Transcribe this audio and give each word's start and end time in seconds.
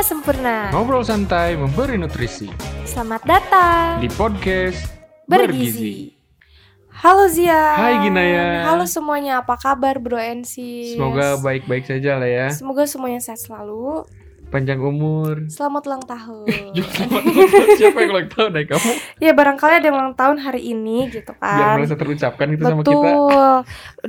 5 0.00 0.16
sempurna. 0.16 0.72
Ngobrol 0.72 1.04
santai 1.04 1.60
memberi 1.60 2.00
nutrisi 2.00 2.48
Selamat 2.88 3.20
datang 3.20 4.00
di 4.00 4.08
podcast 4.08 4.88
Bergizi. 5.28 6.16
Halo 6.88 7.28
Zia. 7.28 7.76
Hai, 7.76 8.08
Ginaya. 8.08 8.64
Halo 8.64 8.88
semuanya, 8.88 9.44
apa 9.44 9.60
kabar 9.60 10.00
Bro 10.00 10.16
NC? 10.16 10.56
Semoga 10.96 11.36
baik-baik 11.44 11.84
saja 11.84 12.16
lah 12.16 12.24
ya. 12.24 12.48
Semoga 12.48 12.88
semuanya 12.88 13.20
sehat 13.20 13.44
selalu. 13.44 14.08
Panjang 14.50 14.82
umur. 14.82 15.46
Selamat 15.46 15.86
ulang 15.86 16.02
tahun. 16.02 16.42
Selamat 16.90 17.22
Siapa 17.78 18.02
yang 18.02 18.10
ulang 18.10 18.28
tahun 18.28 18.50
ya 18.50 18.64
kamu? 18.66 18.90
ya 19.24 19.30
barangkali 19.30 19.72
ada 19.78 19.86
yang 19.86 19.96
ulang 19.96 20.16
tahun 20.18 20.36
hari 20.42 20.74
ini 20.74 21.06
gitu 21.06 21.30
Biar 21.38 21.38
kan. 21.38 21.74
merasa 21.78 21.94
terucapkan 21.94 22.46
gitu 22.50 22.62
sama 22.66 22.82
kita. 22.82 22.90
Betul. 22.90 23.54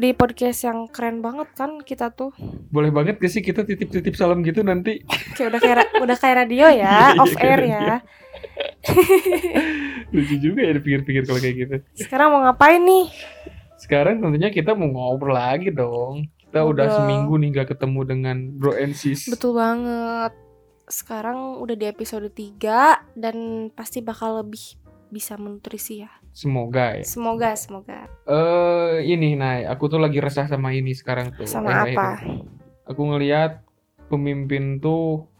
Di 0.01 0.09
podcast 0.17 0.59
yang 0.65 0.89
keren 0.89 1.21
banget 1.21 1.45
kan 1.53 1.77
kita 1.85 2.09
tuh. 2.09 2.33
Boleh 2.73 2.89
banget 2.89 3.21
gak 3.21 3.29
sih 3.29 3.45
kita 3.45 3.61
titip-titip 3.61 4.17
salam 4.17 4.41
gitu 4.41 4.65
nanti? 4.65 5.05
Kayak 5.37 5.53
udah 5.53 5.61
kayak 5.61 5.77
udah 6.01 6.17
kayak 6.17 6.35
radio 6.41 6.65
Iya, 6.67 6.73
ya, 6.73 6.89
iya, 7.13 7.21
off 7.21 7.33
air 7.37 7.59
radio. 7.61 7.77
ya. 7.77 7.95
Lucu 10.09 10.35
juga 10.41 10.59
ya 10.65 10.71
dipikir-pikir 10.73 11.23
kalau 11.29 11.37
kayak 11.37 11.55
gitu. 11.55 11.75
Sekarang 11.95 12.33
mau 12.33 12.41
ngapain 12.49 12.81
nih? 12.81 13.13
Sekarang 13.77 14.17
tentunya 14.17 14.49
kita 14.49 14.73
mau 14.73 14.89
ngobrol 14.89 15.37
lagi 15.37 15.69
dong. 15.69 16.25
Kita 16.51 16.67
udah 16.67 16.83
Ngobrol. 16.83 16.99
seminggu 16.99 17.33
nih 17.39 17.49
gak 17.55 17.69
ketemu 17.71 17.99
dengan 18.03 18.37
bro 18.59 18.75
and 18.75 18.91
sis. 18.91 19.31
Betul 19.31 19.55
banget. 19.55 20.35
Sekarang 20.91 21.63
udah 21.63 21.79
di 21.79 21.87
episode 21.87 22.27
3 22.27 23.15
dan 23.15 23.35
pasti 23.71 24.03
bakal 24.03 24.43
lebih 24.43 24.75
bisa 25.07 25.39
menutrisi 25.39 26.03
ya. 26.03 26.11
Semoga 26.35 26.99
ya. 26.99 27.07
Semoga, 27.07 27.55
semoga. 27.55 28.11
Eh 28.27 29.07
ini 29.07 29.39
Nay, 29.39 29.63
aku 29.63 29.87
tuh 29.87 30.03
lagi 30.03 30.19
resah 30.19 30.51
sama 30.51 30.75
ini 30.75 30.91
sekarang 30.91 31.31
tuh. 31.39 31.47
Sama 31.47 31.87
apa? 31.87 32.19
Aku 32.83 32.99
ngelihat 33.07 33.63
pemimpin 34.11 34.83
tuh 34.83 35.31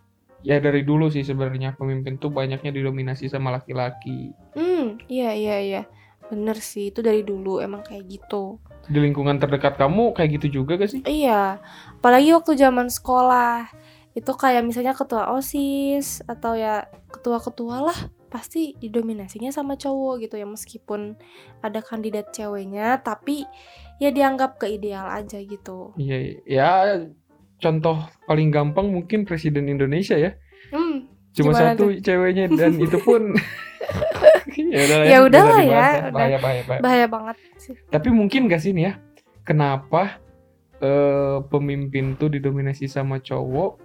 ya 0.48 0.64
dari 0.64 0.88
dulu 0.88 1.12
sih 1.12 1.28
sebenarnya 1.28 1.76
pemimpin 1.76 2.24
tuh 2.24 2.32
banyaknya 2.32 2.72
didominasi 2.72 3.28
sama 3.28 3.52
laki-laki. 3.52 4.32
Hmm, 4.56 4.96
iya 5.12 5.36
iya 5.36 5.58
iya. 5.60 5.84
Bener 6.32 6.56
sih, 6.64 6.96
itu 6.96 7.04
dari 7.04 7.28
dulu 7.28 7.60
emang 7.60 7.84
kayak 7.84 8.08
gitu. 8.08 8.64
Di 8.88 8.98
lingkungan 9.04 9.36
terdekat 9.36 9.76
kamu 9.76 10.16
kayak 10.16 10.40
gitu 10.40 10.64
juga 10.64 10.80
gak 10.80 10.92
sih? 10.96 11.02
Iya, 11.04 11.60
apalagi 12.00 12.32
waktu 12.32 12.56
zaman 12.56 12.88
sekolah. 12.88 13.68
Itu 14.16 14.32
kayak 14.40 14.64
misalnya 14.64 14.96
ketua 14.96 15.28
OSIS 15.36 16.24
atau 16.24 16.56
ya 16.56 16.88
ketua-ketua 17.12 17.84
lah 17.84 18.00
pasti 18.32 18.80
didominasinya 18.80 19.52
sama 19.52 19.76
cowok 19.76 20.24
gitu 20.24 20.40
ya 20.40 20.48
meskipun 20.48 21.20
ada 21.60 21.84
kandidat 21.84 22.32
ceweknya 22.32 23.04
tapi 23.04 23.44
ya 24.00 24.08
dianggap 24.08 24.56
keideal 24.56 25.04
aja 25.04 25.36
gitu. 25.44 25.92
Iya, 26.00 26.40
ya 26.48 26.72
contoh 27.60 28.08
paling 28.26 28.50
gampang 28.50 28.88
mungkin 28.88 29.28
presiden 29.28 29.68
Indonesia 29.68 30.16
ya. 30.16 30.32
Hmm, 30.72 31.12
Cuma 31.36 31.52
satu 31.56 31.92
ceweknya 32.00 32.52
dan 32.56 32.80
itu 32.80 33.00
pun 33.04 33.36
ya 34.74 34.84
Ya 35.08 35.18
nggak 35.18 35.28
udahlah 35.28 35.60
usah 35.60 35.64
ya, 35.64 35.68
dibahas 35.68 35.94
udah. 35.98 36.12
Bahaya, 36.12 36.38
bahaya, 36.38 36.62
bahaya. 36.68 36.82
bahaya 36.82 37.06
banget 37.08 37.36
sih. 37.58 37.76
Tapi 37.88 38.10
mungkin 38.10 38.48
gak 38.48 38.62
sih 38.62 38.72
nih 38.72 38.84
ya, 38.90 38.94
kenapa 39.42 40.20
eh, 40.78 41.38
pemimpin 41.48 42.16
tuh 42.16 42.30
didominasi 42.30 42.86
sama 42.86 43.20
cowok? 43.20 43.78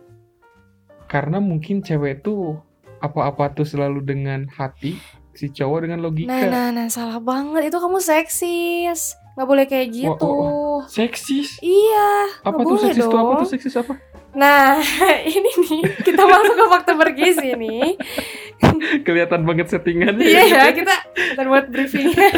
Karena 1.06 1.38
mungkin 1.38 1.80
cewek 1.80 2.20
tuh 2.20 2.58
apa-apa 2.98 3.54
tuh 3.54 3.62
selalu 3.62 4.02
dengan 4.02 4.48
hati, 4.50 4.98
si 5.30 5.52
cowok 5.52 5.86
dengan 5.86 6.02
logika. 6.02 6.32
Nah, 6.32 6.48
nah, 6.48 6.66
nah, 6.74 6.86
salah 6.90 7.22
banget. 7.22 7.70
Itu 7.70 7.78
kamu 7.78 8.02
seksis. 8.02 9.14
Nggak 9.36 9.46
boleh 9.46 9.64
kayak 9.68 9.88
gitu. 9.92 10.24
oh, 10.24 10.80
Seksis? 10.88 11.60
Iya, 11.60 12.40
Apa 12.40 12.56
tuh 12.64 12.80
seksis 12.80 13.04
tuh? 13.04 13.12
Apa 13.12 13.32
dong. 13.36 13.40
tuh 13.44 13.48
seksis 13.52 13.74
apa? 13.76 13.94
Nah, 14.36 14.76
ini 15.36 15.50
nih, 15.64 15.80
kita 16.04 16.22
masuk 16.28 16.54
ke 16.60 16.64
fakta 16.68 16.92
bergizi 16.92 17.56
nih. 17.56 17.96
Kelihatan 19.00 19.48
banget 19.48 19.72
settingannya. 19.72 20.20
Iya 20.20 20.42
ya. 20.44 20.62
ya, 20.68 20.72
kita 20.76 20.94
kita 21.16 21.40
buat 21.48 21.66
briefingnya. 21.72 22.28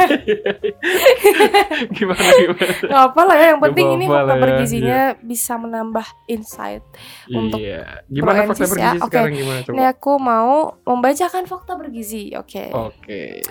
gimana 1.98 2.22
gimana? 2.22 2.72
Gak 2.86 3.02
apa 3.02 3.20
lah 3.26 3.36
ya, 3.36 3.46
yang 3.50 3.60
penting 3.66 3.86
ini 3.98 4.06
fakta 4.06 4.34
ya, 4.34 4.38
bergizinya 4.38 5.00
bisa 5.18 5.52
menambah 5.58 6.06
insight. 6.30 6.86
Untuk 7.34 7.58
iya. 7.58 8.06
Gimana 8.06 8.46
fakta 8.46 8.62
ya, 8.62 8.70
bergizi 8.70 8.98
oke. 9.02 9.06
sekarang 9.10 9.34
gimana 9.34 9.58
coba? 9.66 9.74
Ini 9.74 9.82
aku 9.90 10.12
mau 10.22 10.54
membacakan 10.86 11.44
fakta 11.50 11.72
bergizi. 11.74 12.30
Oke. 12.38 12.70
Oke. 12.70 13.42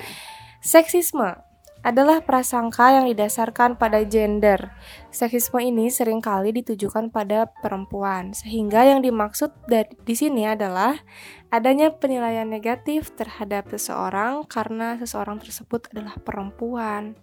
Seksisme 0.64 1.47
adalah 1.88 2.20
prasangka 2.20 3.00
yang 3.00 3.08
didasarkan 3.08 3.80
pada 3.80 4.04
gender. 4.04 4.76
Seksisme 5.08 5.64
ini 5.64 5.88
sering 5.88 6.20
kali 6.20 6.52
ditujukan 6.52 7.16
pada 7.16 7.48
perempuan, 7.64 8.36
sehingga 8.36 8.84
yang 8.84 9.00
dimaksud 9.00 9.56
dari 9.72 9.96
di 10.04 10.12
sini 10.12 10.44
adalah 10.44 11.00
adanya 11.48 11.96
penilaian 11.96 12.52
negatif 12.52 13.16
terhadap 13.16 13.72
seseorang 13.72 14.44
karena 14.52 15.00
seseorang 15.00 15.40
tersebut 15.40 15.88
adalah 15.96 16.20
perempuan. 16.20 17.16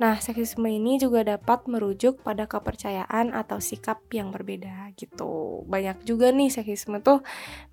Nah, 0.00 0.16
seksisme 0.16 0.64
ini 0.64 0.96
juga 0.96 1.22
dapat 1.22 1.68
merujuk 1.68 2.24
pada 2.24 2.48
kepercayaan 2.48 3.36
atau 3.36 3.60
sikap 3.60 4.00
yang 4.10 4.32
berbeda 4.32 4.90
gitu. 4.96 5.62
Banyak 5.68 6.08
juga 6.08 6.32
nih 6.32 6.48
seksisme 6.48 7.04
tuh 7.04 7.20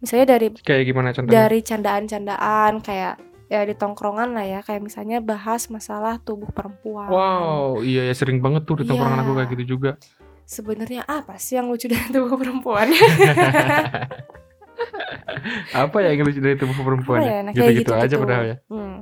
misalnya 0.04 0.36
dari 0.36 0.52
Kayak 0.60 0.84
gimana 0.92 1.10
contohnya? 1.16 1.48
dari 1.48 1.60
candaan-candaan 1.64 2.84
kayak 2.84 3.16
ya 3.48 3.64
di 3.64 3.74
tongkrongan 3.74 4.36
lah 4.36 4.44
ya 4.44 4.60
kayak 4.60 4.84
misalnya 4.84 5.18
bahas 5.20 5.68
masalah 5.68 6.20
tubuh 6.20 6.52
perempuan. 6.52 7.08
Wow, 7.08 7.80
iya 7.80 8.04
ya 8.04 8.14
sering 8.14 8.40
banget 8.40 8.64
tuh 8.64 8.80
di 8.80 8.86
tongkrongan 8.86 9.18
Iya. 9.18 9.24
aku 9.24 9.32
kayak 9.36 9.50
gitu 9.56 9.64
juga. 9.74 9.92
Sebenarnya 10.44 11.04
apa 11.04 11.36
sih 11.36 11.56
yang 11.56 11.68
lucu 11.68 11.88
dari 11.88 12.08
tubuh 12.08 12.36
perempuan? 12.36 12.88
Apa 15.74 15.98
ya 16.02 16.14
yang 16.14 16.24
lucu 16.24 16.40
dari 16.40 16.56
tubuh 16.56 16.76
perempuan? 16.78 17.20
Ya? 17.20 17.28
ya? 17.28 17.40
Nah, 17.42 17.52
kayak 17.52 17.68
Gitu-gitu 17.74 17.92
aja 17.92 18.04
gitu-gitu. 18.06 18.22
padahal 18.22 18.44
ya. 18.46 18.58
Hmm. 18.70 18.98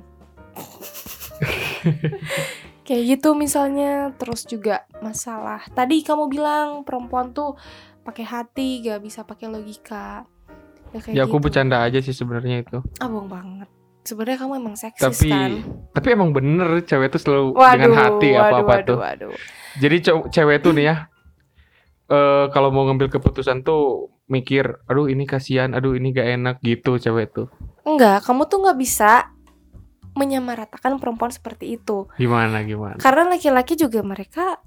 kayak 2.87 3.03
gitu 3.11 3.29
misalnya 3.33 3.91
terus 4.15 4.45
juga 4.45 4.85
masalah. 4.99 5.61
Tadi 5.69 6.01
kamu 6.01 6.29
bilang 6.29 6.67
perempuan 6.81 7.29
tuh 7.29 7.57
pakai 8.01 8.23
hati, 8.23 8.81
gak 8.81 9.01
bisa 9.01 9.21
pakai 9.21 9.49
logika. 9.49 10.23
Ya, 10.93 10.99
kayak 11.01 11.13
Ya 11.13 11.23
aku 11.25 11.37
gitu. 11.37 11.43
bercanda 11.49 11.81
aja 11.81 11.99
sih 11.99 12.13
sebenarnya 12.13 12.63
itu. 12.63 12.77
Ah, 12.97 13.09
bohong 13.09 13.27
banget. 13.27 13.67
Sebenarnya 14.05 14.37
kamu 14.37 14.53
emang 14.61 14.75
seksis 14.77 15.01
Tapi 15.01 15.29
kan? 15.33 15.51
tapi 15.91 16.07
emang 16.13 16.29
bener 16.29 16.85
cewek 16.85 17.09
tuh 17.09 17.19
selalu 17.19 17.57
Waduh, 17.57 17.71
dengan 17.73 17.91
hati 17.97 18.29
apa-apa 18.31 18.73
tuh. 18.85 18.97
waduh. 19.01 19.33
Jadi 19.81 19.95
cewek 20.29 20.61
tuh 20.61 20.71
nih 20.71 20.85
ya 20.85 20.97
eh 22.05 22.45
kalau 22.53 22.69
mau 22.69 22.85
ngambil 22.85 23.09
keputusan 23.09 23.65
tuh 23.65 24.13
mikir, 24.29 24.77
aduh 24.85 25.09
ini 25.09 25.25
kasihan, 25.25 25.73
aduh 25.73 25.97
ini 25.97 26.13
gak 26.13 26.29
enak 26.37 26.55
gitu 26.61 27.01
cewek 27.01 27.33
tuh. 27.33 27.49
Enggak, 27.81 28.21
kamu 28.21 28.45
tuh 28.45 28.61
nggak 28.61 28.77
bisa 28.77 29.33
menyamaratakan 30.13 31.01
perempuan 31.01 31.33
seperti 31.33 31.77
itu. 31.77 32.05
Gimana 32.15 32.61
gimana? 32.61 33.01
Karena 33.01 33.33
laki-laki 33.33 33.73
juga 33.73 34.05
mereka 34.05 34.61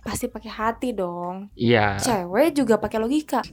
pasti 0.00 0.32
pakai 0.32 0.48
hati 0.48 0.88
dong. 0.96 1.52
Iya. 1.54 2.00
Cewek 2.00 2.56
juga 2.56 2.80
pakai 2.80 2.98
logika. 2.98 3.44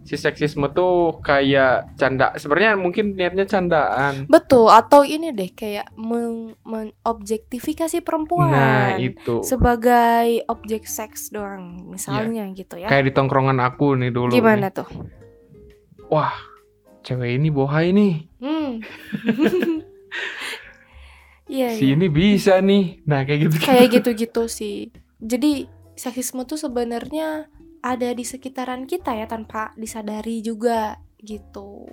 Si 0.00 0.14
seksisme 0.14 0.66
tuh 0.70 1.20
kayak 1.20 1.94
canda. 1.94 2.32
Sebenarnya 2.34 2.74
mungkin 2.74 3.14
niatnya 3.14 3.44
candaan. 3.44 4.26
Betul, 4.26 4.66
atau 4.66 5.00
ini 5.00 5.30
deh 5.30 5.48
kayak 5.48 5.92
meng- 5.94 6.56
mengobjektifikasi 6.62 8.00
perempuan 8.00 8.48
Nah, 8.48 8.88
itu. 8.96 9.40
sebagai 9.40 10.42
objek 10.46 10.84
seks 10.84 11.28
doang, 11.28 11.86
misalnya 11.86 12.48
gitu 12.50 12.74
ya. 12.74 12.88
Kayak 12.88 13.04
di 13.06 13.12
tongkrongan 13.12 13.60
aku 13.60 13.94
nih 13.94 14.10
dulu. 14.10 14.30
Gimana 14.30 14.66
nih. 14.66 14.82
tuh? 14.82 14.88
Wah, 16.08 16.34
cewek 17.02 17.36
ini 17.36 17.48
bohai 17.48 17.92
nih. 17.92 18.14
Hmm. 18.38 18.70
Iya, 21.46 21.74
Si 21.74 21.82
iya. 21.84 21.98
ini 21.98 22.06
bisa 22.06 22.62
nih. 22.62 23.02
Nah, 23.04 23.26
kayak 23.26 23.40
gitu. 23.42 23.54
kayak 23.60 23.88
gitu-gitu 23.90 24.42
sih. 24.46 24.94
Jadi 25.18 25.66
seksisme 25.98 26.46
tuh 26.46 26.54
sebenarnya 26.54 27.50
ada 27.80 28.12
di 28.12 28.24
sekitaran 28.24 28.84
kita 28.84 29.16
ya 29.16 29.24
tanpa 29.24 29.72
disadari 29.76 30.44
juga 30.44 31.00
gitu. 31.20 31.88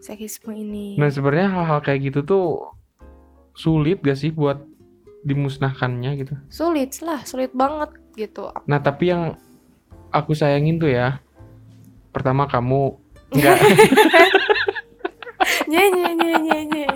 Seksisme 0.00 0.54
ini. 0.56 0.96
Nah, 0.96 1.10
sebenarnya 1.12 1.48
hal-hal 1.50 1.80
kayak 1.84 2.10
gitu 2.10 2.20
tuh 2.24 2.46
sulit 3.54 4.00
gak 4.00 4.18
sih 4.18 4.32
buat 4.32 4.62
dimusnahkannya 5.22 6.10
gitu. 6.24 6.34
Sulit 6.48 6.96
lah, 7.04 7.22
sulit 7.28 7.52
banget 7.52 7.92
gitu. 8.16 8.48
Nah, 8.64 8.80
tapi 8.80 9.12
yang 9.12 9.36
aku 10.10 10.32
sayangin 10.32 10.80
tuh 10.80 10.90
ya, 10.90 11.20
pertama 12.10 12.48
kamu 12.48 12.96
enggak 13.36 13.58
Nye 15.70 15.86
nye 15.86 16.10
nye 16.18 16.36
nye 16.36 16.58
nye. 16.66 16.86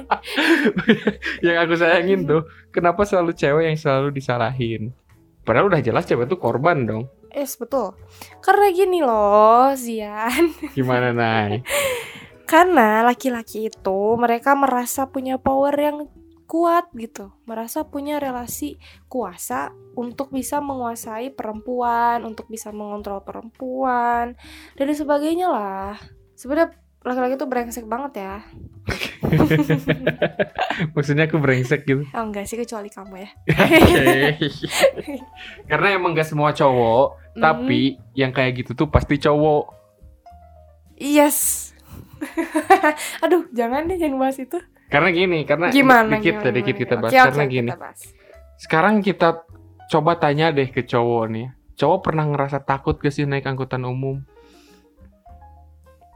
yang 1.46 1.56
aku 1.62 1.79
sayangin 1.79 2.26
tuh, 2.26 2.43
kenapa 2.75 3.06
selalu 3.06 3.32
cewek 3.32 3.70
yang 3.70 3.79
selalu 3.79 4.11
disalahin? 4.11 4.91
Padahal 5.46 5.70
udah 5.70 5.81
jelas 5.85 6.05
cewek 6.08 6.26
tuh 6.26 6.41
korban 6.41 6.82
dong. 6.82 7.05
Yes, 7.35 7.59
betul. 7.59 7.99
Karena 8.39 8.71
gini 8.71 9.03
loh, 9.03 9.75
Zian. 9.75 10.55
Gimana, 10.79 11.11
Nay? 11.11 11.67
Karena 12.47 13.03
laki-laki 13.03 13.67
itu 13.67 14.01
mereka 14.15 14.55
merasa 14.55 15.11
punya 15.11 15.35
power 15.43 15.75
yang 15.75 16.07
kuat 16.45 16.93
gitu, 16.95 17.35
merasa 17.49 17.89
punya 17.89 18.21
relasi 18.23 18.79
kuasa 19.11 19.73
untuk 19.99 20.31
bisa 20.31 20.61
menguasai 20.63 21.33
perempuan, 21.35 22.23
untuk 22.23 22.47
bisa 22.47 22.71
mengontrol 22.71 23.25
perempuan 23.25 24.39
dan 24.77 24.87
sebagainya 24.93 25.51
lah. 25.51 25.97
Sebenarnya 26.37 26.84
laki-laki 27.05 27.37
tuh 27.37 27.47
brengsek 27.47 27.85
banget 27.85 28.12
ya. 28.19 28.35
Maksudnya 30.95 31.25
aku 31.25 31.37
brengsek 31.37 31.85
gitu. 31.85 32.03
Oh 32.11 32.23
enggak 32.25 32.45
sih 32.45 32.56
kecuali 32.56 32.89
kamu 32.89 33.15
ya. 33.21 33.29
Karena 35.71 35.87
emang 35.93 36.12
gak 36.12 36.27
semua 36.27 36.51
cowok, 36.51 37.23
Hmm. 37.35 37.43
tapi 37.43 37.99
yang 38.15 38.31
kayak 38.31 38.56
gitu 38.56 38.71
tuh 38.75 38.87
pasti 38.87 39.17
cowok. 39.17 39.65
Yes. 40.95 41.71
Aduh, 43.21 43.45
jangan 43.51 43.85
deh 43.85 43.99
jangan 43.99 44.17
bahas 44.17 44.39
itu. 44.39 44.56
Karena 44.87 45.11
gini, 45.11 45.43
karena 45.43 45.69
Gimana? 45.69 46.17
dikit 46.17 46.39
gimana, 46.39 46.55
dikit 46.55 46.65
gimana, 46.71 46.79
kita 46.79 46.95
bahas 46.95 47.11
Oke, 47.11 47.19
oke, 47.19 47.27
karena 47.27 47.45
gini. 47.45 47.69
kita 47.69 47.77
bahas. 47.77 48.01
Sekarang 48.55 48.95
kita 49.03 49.29
coba 49.91 50.11
tanya 50.15 50.49
deh 50.49 50.71
ke 50.71 50.81
cowok 50.81 51.25
nih. 51.29 51.47
Cowok 51.75 51.99
pernah 52.01 52.25
ngerasa 52.25 52.62
takut 52.62 52.95
gak 52.97 53.11
sih 53.11 53.27
naik 53.27 53.45
angkutan 53.45 53.83
umum? 53.83 54.23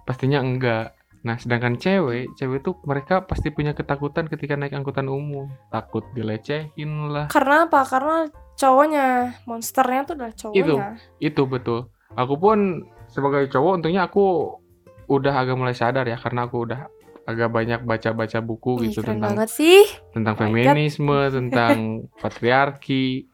Pastinya 0.08 0.40
enggak. 0.40 0.96
Nah, 1.18 1.36
sedangkan 1.36 1.76
cewek, 1.76 2.32
cewek 2.32 2.64
tuh 2.64 2.80
mereka 2.82 3.20
pasti 3.20 3.52
punya 3.52 3.76
ketakutan 3.76 4.24
ketika 4.24 4.56
naik 4.56 4.72
angkutan 4.72 5.04
umum. 5.04 5.52
Takut 5.68 6.06
dilecehin 6.16 7.12
lah. 7.12 7.28
Karena 7.28 7.68
apa? 7.68 7.84
Karena 7.84 8.24
cowoknya, 8.56 9.06
monsternya 9.44 10.08
tuh 10.08 10.14
adalah 10.16 10.32
cowoknya. 10.32 10.96
Itu 11.20 11.44
betul. 11.44 11.92
Aku 12.16 12.40
pun 12.40 12.80
sebagai 13.04 13.52
cowok 13.52 13.72
untungnya 13.76 14.08
aku 14.08 14.56
udah 15.04 15.34
agak 15.36 15.56
mulai 15.56 15.72
sadar 15.72 16.04
ya 16.04 16.16
karena 16.16 16.44
aku 16.44 16.64
udah 16.64 16.88
agak 17.24 17.48
banyak 17.48 17.80
baca-baca 17.82 18.40
buku 18.40 18.72
Ih, 18.80 18.88
gitu 18.88 19.04
tentang 19.04 19.36
banget 19.36 19.48
sih. 19.52 19.84
tentang 20.16 20.32
Oh 20.32 20.40
feminisme, 20.40 21.18
tentang 21.36 21.76
patriarki. 22.16 23.28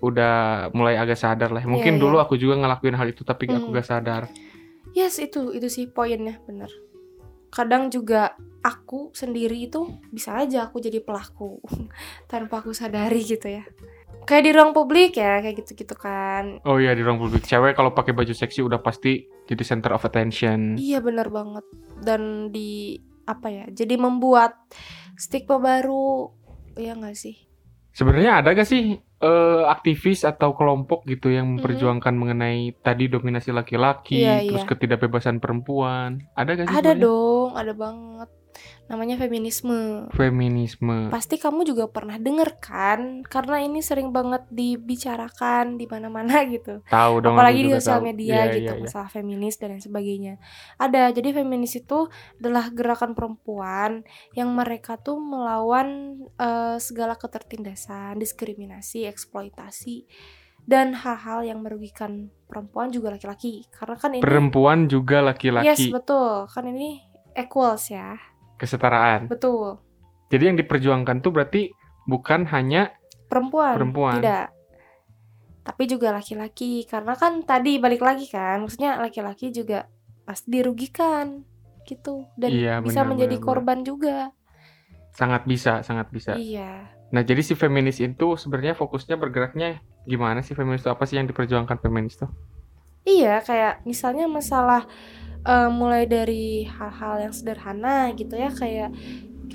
Udah 0.00 0.68
mulai 0.72 0.96
agak 0.96 1.16
sadar 1.16 1.52
lah. 1.52 1.60
Mungkin 1.64 1.96
Iya, 1.96 2.00
dulu 2.00 2.16
aku 2.18 2.36
juga 2.36 2.56
ngelakuin 2.56 2.96
hal 2.96 3.08
itu 3.08 3.20
tapi 3.20 3.48
aku 3.48 3.68
Hmm. 3.68 3.76
gak 3.76 3.88
sadar. 3.88 4.22
Yes, 4.96 5.22
itu 5.22 5.54
itu 5.54 5.68
sih 5.70 5.86
poinnya, 5.86 6.38
bener. 6.44 6.70
Kadang 7.50 7.90
juga 7.90 8.34
aku 8.60 9.10
sendiri 9.16 9.66
itu 9.66 9.88
bisa 10.12 10.36
aja 10.36 10.68
aku 10.68 10.78
jadi 10.78 11.00
pelaku 11.00 11.58
tanpa 12.30 12.62
aku 12.62 12.74
sadari 12.74 13.22
gitu 13.24 13.48
ya. 13.48 13.64
Kayak 14.28 14.44
di 14.46 14.50
ruang 14.54 14.72
publik 14.76 15.16
ya, 15.18 15.40
kayak 15.42 15.64
gitu-gitu 15.64 15.96
kan. 15.96 16.62
Oh 16.62 16.78
iya 16.78 16.94
di 16.94 17.02
ruang 17.02 17.18
publik 17.18 17.42
cewek 17.42 17.74
kalau 17.74 17.90
pakai 17.90 18.14
baju 18.14 18.30
seksi 18.30 18.62
udah 18.62 18.78
pasti 18.78 19.26
jadi 19.48 19.62
center 19.64 19.96
of 19.96 20.06
attention. 20.06 20.78
Iya 20.78 21.02
bener 21.02 21.32
banget. 21.32 21.64
Dan 21.98 22.54
di 22.54 23.00
apa 23.26 23.50
ya? 23.50 23.64
Jadi 23.70 23.98
membuat 23.98 24.54
stigma 25.18 25.58
baru, 25.58 26.30
ya 26.78 26.94
nggak 26.94 27.16
sih? 27.16 27.49
Sebenarnya 27.90 28.40
ada 28.40 28.54
gak 28.54 28.68
sih 28.68 28.96
eh, 28.98 29.62
aktivis 29.68 30.24
atau 30.24 30.56
kelompok 30.56 31.04
gitu 31.10 31.28
yang 31.28 31.58
memperjuangkan 31.58 32.14
mengenai 32.16 32.72
tadi 32.80 33.10
dominasi 33.10 33.50
laki-laki, 33.52 34.22
Iya, 34.24 34.46
terus 34.48 34.62
iya. 34.64 34.68
ketidakbebasan 34.70 35.42
perempuan? 35.42 36.24
Ada 36.32 36.50
gak 36.56 36.66
sih? 36.70 36.76
Ada 36.78 36.92
sebenarnya? 36.96 37.04
dong, 37.04 37.48
ada 37.58 37.72
banget. 37.74 38.28
Namanya 38.90 39.14
feminisme. 39.16 40.10
Feminisme. 40.10 41.08
Pasti 41.14 41.38
kamu 41.38 41.62
juga 41.62 41.86
pernah 41.86 42.18
denger 42.18 42.58
kan? 42.58 43.22
Karena 43.22 43.62
ini 43.62 43.78
sering 43.80 44.10
banget 44.10 44.44
dibicarakan 44.50 45.78
di 45.78 45.86
mana-mana 45.86 46.42
gitu. 46.54 46.82
Tahu 46.90 47.14
dong. 47.22 47.38
Apalagi 47.38 47.66
di 47.66 47.70
sosial 47.78 48.02
media 48.02 48.50
Iya, 48.50 48.54
gitu, 48.58 48.72
iya. 48.76 48.82
masalah 48.82 49.10
feminis 49.10 49.56
dan 49.62 49.78
lain 49.78 49.82
sebagainya. 49.82 50.34
Ada. 50.76 51.14
Jadi 51.14 51.28
feminis 51.30 51.78
itu 51.78 52.10
adalah 52.42 52.66
gerakan 52.74 53.14
perempuan 53.14 54.02
yang 54.34 54.50
mereka 54.52 54.98
tuh 54.98 55.22
melawan 55.22 56.18
eh, 56.36 56.76
segala 56.82 57.14
ketertindasan, 57.14 58.18
diskriminasi, 58.18 59.06
eksploitasi 59.06 60.06
dan 60.68 60.92
hal-hal 60.92 61.42
yang 61.42 61.64
merugikan 61.64 62.28
perempuan 62.46 62.92
juga 62.92 63.14
laki-laki. 63.16 63.64
Karena 63.72 63.96
kan 63.96 64.12
ini 64.12 64.22
Perempuan 64.22 64.86
juga 64.90 65.24
Yes, 65.24 65.26
laki-laki. 65.34 65.88
betul. 65.90 66.46
Kan 66.50 66.64
ini 66.68 67.00
equals 67.34 67.90
ya. 67.90 68.18
Kesetaraan. 68.60 69.26
Betul. 69.32 69.80
Jadi 70.28 70.42
yang 70.52 70.56
diperjuangkan 70.60 71.24
tuh 71.24 71.32
berarti 71.32 71.72
bukan 72.04 72.44
hanya 72.52 72.92
Perempuan. 73.30 73.74
Perempuan. 73.78 74.18
Tidak. 74.20 74.46
Tapi 75.62 75.82
juga 75.86 76.10
laki-laki. 76.10 76.82
Karena 76.84 77.14
kan 77.14 77.46
tadi 77.46 77.78
balik 77.78 78.02
lagi 78.02 78.26
kan, 78.26 78.66
maksudnya 78.66 78.98
laki-laki 78.98 79.54
juga 79.54 79.86
pasti 80.26 80.50
dirugikan 80.50 81.46
gitu 81.86 82.26
dan 82.38 82.50
Iya, 82.54 82.74
bisa 82.82 83.02
benar, 83.02 83.10
menjadi 83.14 83.36
benar, 83.38 83.46
korban 83.46 83.78
juga. 83.82 84.16
sangat 85.10 85.42
bisa, 85.42 85.82
sangat 85.82 86.06
bisa. 86.14 86.38
Iya. 86.38 86.86
Nah, 87.10 87.22
jadi 87.26 87.42
si 87.42 87.58
feminis 87.58 87.98
itu 87.98 88.38
sebenarnya 88.38 88.78
fokusnya 88.78 89.18
bergeraknya 89.18 89.82
gimana 90.06 90.38
sih 90.38 90.54
feminis 90.54 90.86
itu? 90.86 90.90
Apa 90.90 91.02
sih 91.02 91.18
yang 91.18 91.26
diperjuangkan 91.26 91.82
feminis 91.82 92.14
tuh? 92.14 92.30
Iya, 93.04 93.40
kayak 93.40 93.84
misalnya 93.88 94.28
masalah 94.28 94.84
eh, 95.46 95.70
mulai 95.72 96.04
dari 96.04 96.68
hal-hal 96.68 97.28
yang 97.28 97.34
sederhana 97.34 98.12
gitu 98.12 98.36
ya, 98.36 98.52
kayak 98.52 98.92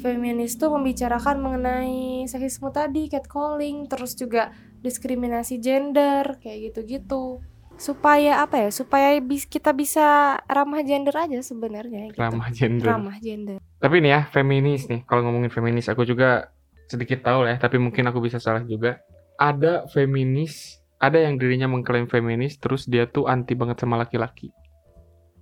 feminis 0.02 0.58
tuh 0.58 0.70
membicarakan 0.74 1.42
mengenai 1.42 2.30
seksisme 2.30 2.70
tadi, 2.70 3.10
catcalling, 3.10 3.90
terus 3.90 4.14
juga 4.14 4.54
diskriminasi 4.86 5.58
gender, 5.58 6.38
kayak 6.42 6.72
gitu-gitu. 6.72 7.42
Supaya 7.76 8.46
apa 8.46 8.66
ya? 8.66 8.70
Supaya 8.70 9.18
bis- 9.20 9.50
kita 9.50 9.74
bisa 9.74 10.38
ramah 10.46 10.86
gender 10.86 11.16
aja 11.16 11.42
sebenarnya 11.42 12.14
gitu. 12.14 12.22
Ramah 12.22 12.50
gender. 12.54 12.88
Ramah 12.88 13.18
gender. 13.20 13.58
Tapi 13.82 13.96
nih 14.00 14.12
ya, 14.14 14.22
feminis 14.30 14.86
nih. 14.88 15.04
Kalau 15.10 15.26
ngomongin 15.26 15.52
feminis, 15.52 15.90
aku 15.90 16.06
juga 16.06 16.54
sedikit 16.86 17.26
tahu 17.26 17.50
lah 17.50 17.58
ya, 17.58 17.66
tapi 17.66 17.82
mungkin 17.82 18.06
aku 18.06 18.22
bisa 18.22 18.38
salah 18.38 18.62
juga. 18.64 19.02
Ada 19.36 19.90
feminis, 19.92 20.80
ada 21.00 21.18
yang 21.20 21.36
dirinya 21.36 21.68
mengklaim 21.68 22.08
feminis, 22.08 22.56
terus 22.58 22.88
dia 22.88 23.06
tuh 23.10 23.28
anti 23.28 23.54
banget 23.54 23.84
sama 23.84 24.00
laki-laki. 24.00 24.52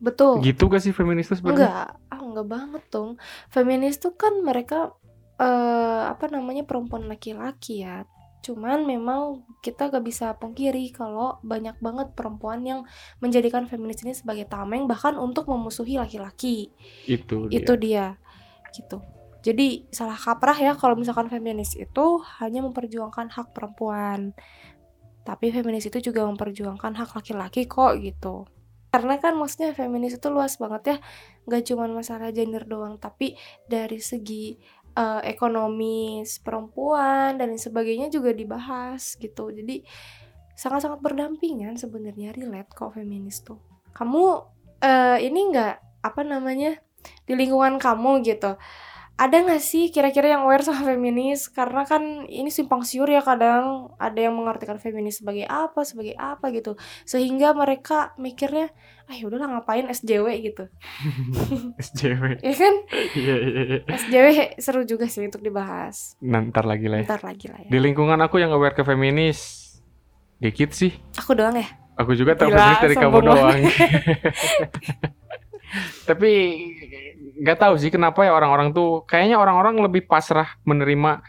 Betul. 0.04 0.44
Gitu 0.44 0.68
gak 0.68 0.84
sih 0.84 0.92
feminis 0.92 1.32
tuh 1.32 1.40
sebenarnya? 1.40 1.64
Enggak, 1.64 1.88
ah 2.12 2.20
enggak 2.20 2.48
banget 2.52 2.84
dong. 2.92 3.10
Feminis 3.48 3.96
tuh 4.04 4.14
kan 4.20 4.36
mereka 4.44 4.92
eh 5.40 6.04
apa 6.10 6.30
namanya 6.30 6.68
perempuan 6.68 7.08
laki-laki 7.08 7.88
ya. 7.88 8.04
Cuman 8.44 8.84
memang 8.84 9.48
kita 9.64 9.88
gak 9.88 10.04
bisa 10.04 10.36
pungkiri 10.36 10.92
kalau 10.92 11.40
banyak 11.48 11.80
banget 11.80 12.12
perempuan 12.12 12.60
yang 12.68 12.84
menjadikan 13.24 13.64
feminis 13.72 14.04
ini 14.04 14.12
sebagai 14.12 14.44
tameng 14.52 14.84
bahkan 14.84 15.16
untuk 15.16 15.48
memusuhi 15.48 15.96
laki-laki. 15.96 16.76
Itu 17.08 17.48
dia. 17.48 17.56
Itu 17.56 17.74
dia. 17.80 18.06
Gitu. 18.76 19.00
Jadi 19.44 19.92
salah 19.92 20.16
kaprah 20.16 20.56
ya 20.56 20.72
kalau 20.76 20.96
misalkan 20.96 21.28
feminis 21.28 21.76
itu 21.76 22.06
hanya 22.40 22.64
memperjuangkan 22.64 23.32
hak 23.32 23.56
perempuan. 23.56 24.32
Tapi 25.24 25.56
feminis 25.56 25.88
itu 25.88 26.12
juga 26.12 26.28
memperjuangkan 26.28 26.94
hak 27.00 27.16
laki-laki 27.16 27.68
kok 27.68 28.00
gitu. 28.04 28.48
Karena 28.94 29.18
kan 29.18 29.34
maksudnya 29.40 29.74
feminis 29.74 30.20
itu 30.20 30.28
luas 30.30 30.60
banget 30.60 30.84
ya. 30.86 30.98
Gak 31.50 31.64
cuma 31.72 31.90
masalah 31.90 32.30
gender 32.30 32.68
doang, 32.68 33.00
tapi 33.00 33.40
dari 33.66 33.98
segi 34.04 34.60
eh, 34.94 35.22
ekonomis 35.26 36.44
perempuan 36.44 37.40
dan 37.40 37.56
sebagainya 37.56 38.12
juga 38.14 38.36
dibahas 38.36 39.18
gitu. 39.18 39.50
Jadi 39.50 39.82
sangat-sangat 40.54 41.02
berdampingan 41.02 41.80
sebenarnya 41.80 42.38
relate 42.38 42.70
kok 42.76 42.94
feminis 42.94 43.42
tuh. 43.42 43.58
Kamu 43.96 44.24
eh, 44.84 45.18
ini 45.26 45.40
nggak 45.50 46.04
apa 46.04 46.22
namanya 46.22 46.78
di 47.24 47.34
lingkungan 47.36 47.80
kamu 47.80 48.24
gitu 48.28 48.60
ada 49.16 49.38
nggak 49.40 49.62
sih 49.62 49.88
kira-kira 49.88 50.26
yang 50.28 50.42
aware 50.42 50.62
sama 50.62 50.84
feminis 50.84 51.46
karena 51.46 51.86
kan 51.86 52.02
ini 52.26 52.50
simpang 52.50 52.82
siur 52.82 53.06
ya 53.06 53.22
kadang 53.22 53.94
ada 53.96 54.18
yang 54.18 54.34
mengartikan 54.34 54.76
feminis 54.76 55.22
sebagai 55.22 55.46
apa 55.46 55.82
sebagai 55.82 56.14
apa 56.14 56.50
gitu 56.50 56.74
sehingga 57.04 57.54
mereka 57.54 58.18
mikirnya 58.18 58.74
ah 59.04 59.16
udahlah 59.20 59.54
ngapain 59.54 59.86
SJW 59.86 60.28
gitu 60.44 60.66
SJW. 61.88 62.24
ya 62.48 62.54
kan 62.54 62.74
Iya, 63.14 63.36
iya, 63.38 63.62
iya. 63.64 63.80
SJW 63.86 64.28
seru 64.58 64.82
juga 64.82 65.06
sih 65.06 65.22
untuk 65.22 65.40
dibahas 65.40 66.18
Nah, 66.20 66.42
ntar 66.44 66.66
lagi 66.66 66.88
lah 66.88 67.02
ya. 67.02 67.06
ntar 67.06 67.22
lagi 67.22 67.48
lah 67.48 67.60
ya 67.60 67.70
Di 67.70 67.78
lingkungan 67.78 68.18
aku 68.18 68.40
yang 68.40 68.50
aware 68.50 68.74
ke 68.74 68.82
feminis, 68.82 69.62
dikit 70.38 70.74
sih. 70.74 70.90
aku 71.14 71.32
doang 71.34 71.54
ya 71.54 71.70
Aku 71.94 72.18
juga 72.18 72.34
tahu 72.34 72.50
feminis 72.50 72.82
dari 72.82 72.96
kamu 72.98 73.18
doang. 73.22 73.62
Tapi 76.10 76.32
nggak 77.44 77.58
tahu 77.60 77.74
sih 77.82 77.90
kenapa 77.90 78.24
ya 78.24 78.32
orang-orang 78.36 78.72
tuh 78.72 79.04
kayaknya 79.10 79.42
orang-orang 79.42 79.82
lebih 79.82 80.06
pasrah 80.06 80.58
menerima 80.64 81.26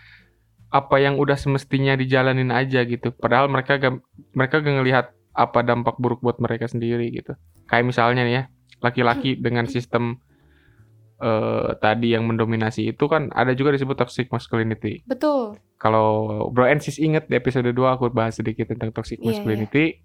apa 0.75 0.97
yang 0.99 1.23
udah 1.23 1.39
semestinya 1.39 1.95
dijalanin 1.95 2.51
aja 2.51 2.83
gitu. 2.83 3.15
Padahal 3.15 3.47
mereka 3.47 3.79
gak, 3.79 3.95
mereka 4.35 4.59
gak 4.59 4.75
ngelihat 4.75 5.07
apa 5.31 5.63
dampak 5.63 5.95
buruk 6.03 6.19
buat 6.19 6.43
mereka 6.43 6.67
sendiri 6.67 7.15
gitu. 7.15 7.39
Kayak 7.71 7.95
misalnya 7.95 8.27
nih 8.27 8.35
ya, 8.35 8.43
laki-laki 8.83 9.39
dengan 9.39 9.71
sistem 9.71 10.19
eh, 11.23 11.79
tadi 11.79 12.19
yang 12.19 12.27
mendominasi 12.27 12.91
itu 12.91 13.07
kan 13.07 13.31
ada 13.31 13.55
juga 13.55 13.71
disebut 13.71 13.95
toxic 13.95 14.27
masculinity. 14.35 15.07
betul 15.07 15.63
Kalau 15.79 16.51
Bro 16.51 16.67
and 16.67 16.83
Sis 16.83 16.99
inget 16.99 17.31
di 17.31 17.39
episode 17.39 17.71
2 17.71 17.79
aku 17.95 18.11
bahas 18.11 18.35
sedikit 18.35 18.67
tentang 18.67 18.91
toxic 18.91 19.23
Iya, 19.23 19.31
masculinity. 19.31 20.03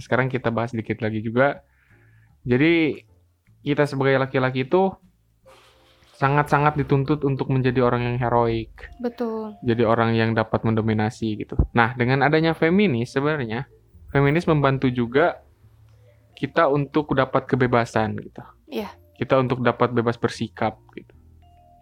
Sekarang 0.00 0.32
kita 0.32 0.48
bahas 0.48 0.72
sedikit 0.72 1.04
lagi 1.04 1.20
juga. 1.20 1.60
Jadi 2.48 3.04
kita 3.68 3.84
sebagai 3.84 4.16
laki-laki 4.16 4.64
itu 4.64 4.90
sangat-sangat 6.18 6.74
dituntut 6.74 7.22
untuk 7.22 7.46
menjadi 7.52 7.84
orang 7.86 8.02
yang 8.02 8.16
heroik, 8.18 8.90
betul 8.98 9.54
jadi 9.62 9.86
orang 9.86 10.18
yang 10.18 10.34
dapat 10.34 10.66
mendominasi 10.66 11.38
gitu. 11.38 11.54
Nah, 11.76 11.94
dengan 11.94 12.26
adanya 12.26 12.56
feminis 12.58 13.14
sebenarnya 13.14 13.70
feminis 14.10 14.48
membantu 14.48 14.90
juga 14.90 15.38
kita 16.38 16.70
untuk 16.70 17.14
dapat 17.14 17.46
kebebasan 17.50 18.14
gitu. 18.18 18.42
Iya. 18.68 18.90
kita 19.18 19.34
untuk 19.42 19.66
dapat 19.66 19.90
bebas 19.90 20.14
bersikap 20.14 20.78
gitu. 20.94 21.10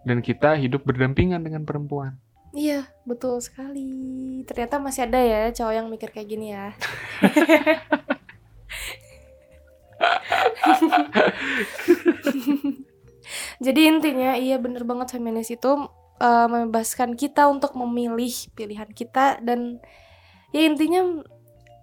Dan 0.01 0.25
kita 0.25 0.57
hidup 0.57 0.81
berdampingan 0.81 1.45
dengan 1.45 1.61
perempuan. 1.69 2.17
Iya, 2.57 2.89
betul 3.05 3.37
sekali. 3.45 4.41
Ternyata 4.49 4.81
masih 4.81 5.05
ada 5.05 5.21
ya 5.21 5.53
cowok 5.53 5.73
yang 5.77 5.87
mikir 5.93 6.09
kayak 6.09 6.25
gini 6.33 6.57
ya. 6.57 6.73
Jadi 13.65 13.81
intinya 13.87 14.35
iya 14.39 14.55
bener 14.57 14.83
banget 14.87 15.11
feminis 15.17 15.51
itu 15.51 15.71
eh, 16.19 16.47
membebaskan 16.47 17.15
kita 17.19 17.47
untuk 17.51 17.75
memilih 17.75 18.31
pilihan 18.55 18.87
kita 18.91 19.39
dan 19.43 19.79
ya 20.55 20.63
intinya 20.63 21.23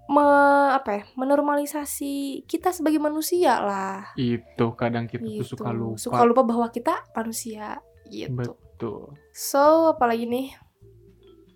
me, 0.05 0.27
apa 0.73 1.01
ya 1.01 1.03
menormalisasi 1.17 2.45
kita 2.45 2.73
sebagai 2.73 3.01
manusia 3.01 3.61
lah. 3.61 4.13
Itu 4.17 4.77
kadang 4.77 5.09
kita 5.09 5.25
tuh 5.25 5.45
Gitu. 5.45 5.57
suka 5.57 5.71
lupa. 5.73 6.01
Suka 6.01 6.23
lupa 6.25 6.43
bahwa 6.45 6.67
kita 6.69 7.05
manusia 7.17 7.81
gitu. 8.09 8.37
Betul. 8.37 9.17
So, 9.33 9.97
apalagi 9.97 10.29
nih? 10.29 10.49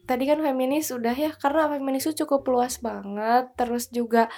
Tadi 0.09 0.25
kan 0.25 0.41
feminis 0.41 0.88
udah 0.88 1.12
ya, 1.12 1.37
karena 1.37 1.69
feminis 1.69 2.09
itu 2.09 2.25
cukup 2.25 2.49
luas 2.49 2.81
banget, 2.81 3.53
terus 3.61 3.93
juga 3.93 4.33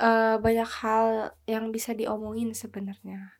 eh, 0.00 0.36
banyak 0.40 0.70
hal 0.80 1.06
yang 1.44 1.68
bisa 1.68 1.92
diomongin 1.92 2.56
sebenarnya. 2.56 3.36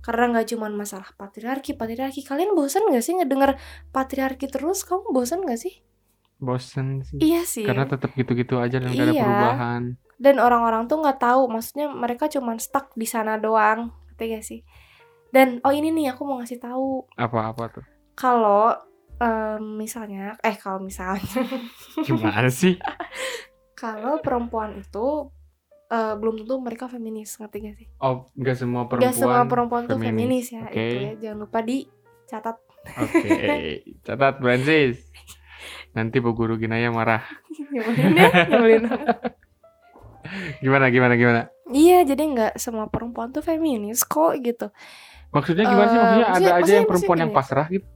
Karena 0.00 0.30
nggak 0.30 0.54
cuma 0.54 0.70
masalah 0.70 1.10
patriarki, 1.12 1.74
patriarki. 1.74 2.22
Kalian 2.22 2.54
bosan 2.54 2.86
gak 2.88 3.02
sih 3.02 3.18
ngedenger 3.18 3.58
patriarki 3.90 4.46
terus? 4.46 4.86
Kamu 4.86 5.10
bosan 5.10 5.42
gak 5.42 5.58
sih? 5.58 5.82
Bosen 6.38 7.02
sih. 7.02 7.18
Iya 7.18 7.42
sih. 7.42 7.66
Karena 7.66 7.84
tetap 7.84 8.14
gitu-gitu 8.14 8.54
aja 8.56 8.78
dan 8.78 8.94
gak 8.94 9.02
ada 9.02 9.10
Iya. 9.10 9.24
perubahan. 9.26 9.82
Dan 10.16 10.38
orang-orang 10.38 10.86
tuh 10.86 11.02
nggak 11.02 11.18
tahu, 11.18 11.50
maksudnya 11.50 11.90
mereka 11.90 12.30
cuma 12.30 12.54
stuck 12.56 12.94
di 12.94 13.04
sana 13.04 13.34
doang, 13.36 13.90
ngerti 14.08 14.24
gak 14.30 14.44
sih? 14.46 14.60
Dan 15.28 15.58
oh 15.60 15.74
ini 15.74 15.90
nih 15.90 16.14
aku 16.14 16.22
mau 16.22 16.38
ngasih 16.38 16.56
tahu 16.56 17.02
Apa-apa 17.18 17.68
tuh. 17.68 17.84
kalau 18.14 18.72
em, 19.18 19.76
misalnya, 19.76 20.38
eh 20.40 20.54
kalau 20.54 20.78
misalnya 20.78 21.42
Gimana 22.00 22.46
sih? 22.46 22.78
kalau 23.74 24.22
perempuan 24.22 24.78
itu 24.78 25.28
eh, 25.86 26.14
belum 26.14 26.34
tentu 26.40 26.54
mereka 26.58 26.86
feminis 26.86 27.36
ngerti 27.36 27.56
gak 27.60 27.74
sih? 27.76 27.86
Oh, 27.98 28.26
nggak 28.32 28.56
semua 28.56 28.82
perempuan. 28.86 29.06
Gak 29.06 29.16
semua 29.16 29.42
perempuan 29.44 29.82
tuh 29.84 29.96
feminis. 29.96 30.46
feminis 30.46 30.46
ya 30.50 30.62
Oke. 30.64 30.82
itu 30.82 30.96
ya 30.96 31.12
jangan 31.20 31.38
lupa 31.42 31.58
dicatat. 31.60 32.56
Oke, 32.86 33.30
catat 34.06 34.34
Francis. 34.38 34.96
Nanti 35.90 36.20
Bu 36.20 36.32
Guru 36.32 36.54
Ginaya 36.54 36.90
marah. 36.90 37.24
Ya. 37.72 37.82
Gimana, 40.58 40.90
gimana, 40.90 41.14
gimana? 41.14 41.40
Iya 41.66 42.02
jadi 42.02 42.22
nggak 42.26 42.52
semua 42.56 42.86
perempuan 42.86 43.30
tuh 43.30 43.42
feminis 43.42 44.02
kok 44.02 44.34
gitu. 44.38 44.70
Maksudnya 45.30 45.64
gimana 45.64 45.86
sih? 45.86 45.96
Eh, 45.96 46.02
Maksudnya 46.02 46.26
ada 46.26 46.30
maksudnya- 46.30 46.56
aja 46.58 46.72
yang 46.74 46.86
perempuan 46.86 47.18
yang 47.18 47.32
pasrah 47.32 47.66
gitu. 47.68 47.86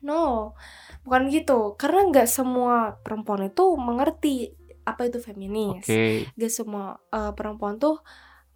No, 0.00 0.54
bukan 1.02 1.26
gitu. 1.28 1.74
Karena 1.74 2.06
nggak 2.08 2.28
semua 2.28 2.98
perempuan 2.98 3.46
itu 3.46 3.64
mengerti 3.74 4.54
apa 4.88 5.08
itu 5.08 5.20
feminis. 5.20 5.84
Oke. 5.84 6.32
Gak 6.34 6.52
semua 6.52 6.98
eh, 7.12 7.32
perempuan 7.36 7.76
tuh 7.76 8.00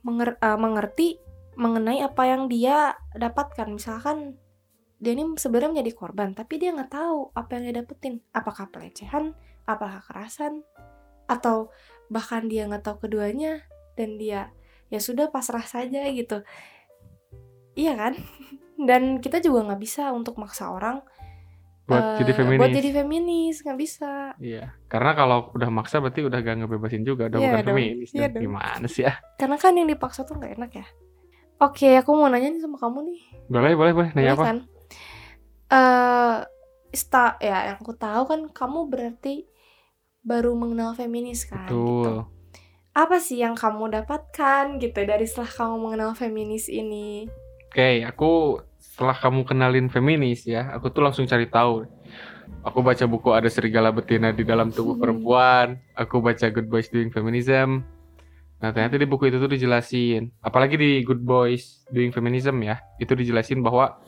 menger- 0.07 0.41
eh, 0.41 0.59
mengerti 0.59 1.09
mengenai 1.57 2.01
apa 2.01 2.23
yang 2.25 2.49
dia 2.49 2.97
dapatkan. 3.13 3.69
Misalkan 3.69 4.41
dia 5.03 5.13
ini 5.13 5.35
sebenarnya 5.37 5.75
menjadi 5.79 5.93
korban, 5.99 6.33
tapi 6.33 6.63
dia 6.63 6.71
nggak 6.73 6.95
tahu 6.95 7.35
apa 7.35 7.59
yang 7.59 7.63
dia 7.69 7.75
dapetin. 7.83 8.23
Apakah 8.33 8.71
pelecehan, 8.71 9.35
apakah 9.67 10.01
kekerasan, 10.01 10.63
atau 11.27 11.75
bahkan 12.09 12.47
dia 12.47 12.65
nggak 12.71 12.87
tahu 12.87 13.09
keduanya 13.09 13.67
dan 13.99 14.17
dia 14.17 14.53
ya 14.93 15.01
sudah 15.01 15.29
pasrah 15.33 15.65
saja 15.65 16.05
gitu. 16.13 16.45
Iya 17.73 17.93
kan? 17.97 18.13
Dan 18.89 19.23
kita 19.23 19.39
juga 19.39 19.63
nggak 19.71 19.81
bisa 19.81 20.11
untuk 20.11 20.37
maksa 20.43 20.69
orang 20.69 21.07
Buat 21.93 22.05
eh, 22.09 22.17
jadi 22.25 22.33
feminis. 22.33 22.61
buat 22.65 22.73
jadi 22.73 22.91
feminis 22.97 23.57
nggak 23.61 23.79
bisa. 23.79 24.13
Iya. 24.41 24.65
Karena 24.89 25.11
kalau 25.13 25.39
udah 25.53 25.69
maksa 25.69 26.01
berarti 26.01 26.25
udah 26.25 26.39
gak 26.41 26.57
ngebebasin 26.65 27.05
juga, 27.05 27.29
udah 27.29 27.39
Iya 27.39 27.49
bukan 27.53 27.61
dong, 27.61 27.69
feminis. 27.77 28.09
iya 28.11 28.27
dong. 28.33 28.43
Gimana 28.49 28.87
sih 28.89 29.05
ya? 29.05 29.13
Karena 29.37 29.57
kan 29.61 29.73
yang 29.77 29.87
dipaksa 29.87 30.25
tuh 30.25 30.41
nggak 30.41 30.53
enak 30.57 30.73
ya. 30.81 30.87
Oke, 31.61 31.95
aku 31.95 32.11
mau 32.17 32.27
nanya 32.27 32.49
nih 32.51 32.59
sama 32.59 32.75
kamu 32.75 32.99
nih. 33.07 33.21
Boleh, 33.47 33.73
boleh, 33.77 33.93
boleh. 33.93 34.11
Nanya 34.17 34.33
Boleh 34.33 34.35
apa? 34.35 34.45
kan? 34.49 34.57
Eh, 35.73 36.37
sta 36.93 37.41
ya 37.41 37.73
yang 37.73 37.79
aku 37.81 37.97
tahu 37.97 38.23
kan 38.29 38.41
kamu 38.53 38.93
berarti 38.93 39.49
baru 40.21 40.53
mengenal 40.53 40.93
feminis 40.93 41.49
kan 41.49 41.65
gitu. 41.67 42.05
Betul. 42.05 42.19
Apa 42.93 43.17
sih 43.17 43.41
yang 43.41 43.57
kamu 43.57 43.89
dapatkan 43.89 44.77
gitu 44.77 45.01
dari 45.03 45.25
setelah 45.25 45.49
kamu 45.49 45.75
mengenal 45.81 46.13
feminis 46.13 46.69
ini? 46.69 47.25
Oke, 47.73 48.05
aku 48.05 48.61
setelah 49.03 49.19
kamu 49.19 49.43
kenalin 49.43 49.91
feminis 49.91 50.47
ya, 50.47 50.71
aku 50.71 50.87
tuh 50.95 51.03
langsung 51.03 51.27
cari 51.27 51.51
tahu. 51.51 51.83
Aku 52.63 52.87
baca 52.87 53.03
buku 53.03 53.35
ada 53.35 53.51
serigala 53.51 53.91
betina 53.91 54.31
di 54.31 54.47
dalam 54.47 54.71
tubuh 54.71 54.95
Hmm. 54.95 55.03
perempuan. 55.03 55.67
Aku 55.99 56.23
baca 56.23 56.47
Good 56.47 56.71
Boys 56.71 56.87
Doing 56.87 57.11
Feminism. 57.11 57.83
Nah, 58.63 58.71
ternyata 58.71 58.95
di 58.95 59.03
buku 59.03 59.27
itu 59.27 59.43
tuh 59.43 59.51
dijelasin, 59.51 60.31
apalagi 60.39 60.79
di 60.79 61.03
Good 61.03 61.19
Boys 61.19 61.83
Doing 61.91 62.15
Feminism 62.15 62.63
ya, 62.63 62.79
itu 63.03 63.11
dijelasin 63.19 63.59
bahwa 63.59 63.99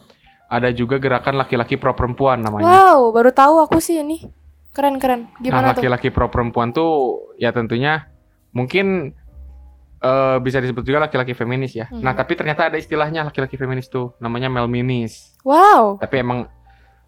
ada 0.46 0.70
juga 0.70 1.02
gerakan 1.02 1.42
laki-laki 1.42 1.74
pro 1.74 1.90
perempuan 1.98 2.38
namanya. 2.38 2.62
Wow, 2.94 3.10
baru 3.10 3.34
tahu 3.34 3.66
aku 3.66 3.82
sih 3.82 3.98
ini. 3.98 4.22
Keren-keren. 4.70 5.26
Nah, 5.26 5.42
Gimana 5.42 5.66
tuh? 5.74 5.82
laki-laki 5.82 6.14
pro 6.14 6.30
perempuan 6.30 6.70
tuh 6.70 7.18
ya 7.34 7.50
tentunya 7.50 8.06
mungkin 8.54 9.10
eh, 10.04 10.36
bisa 10.44 10.60
disebut 10.60 10.84
juga 10.84 11.08
laki-laki 11.08 11.32
feminis 11.32 11.72
ya. 11.72 11.88
Hmm. 11.88 12.04
Nah, 12.04 12.12
tapi 12.12 12.36
ternyata 12.36 12.68
ada 12.68 12.76
istilahnya 12.76 13.24
laki-laki 13.24 13.56
feminis 13.56 13.88
tuh, 13.88 14.12
namanya 14.20 14.52
melminis. 14.52 15.32
Wow. 15.42 15.96
Tapi 15.98 16.20
emang 16.20 16.44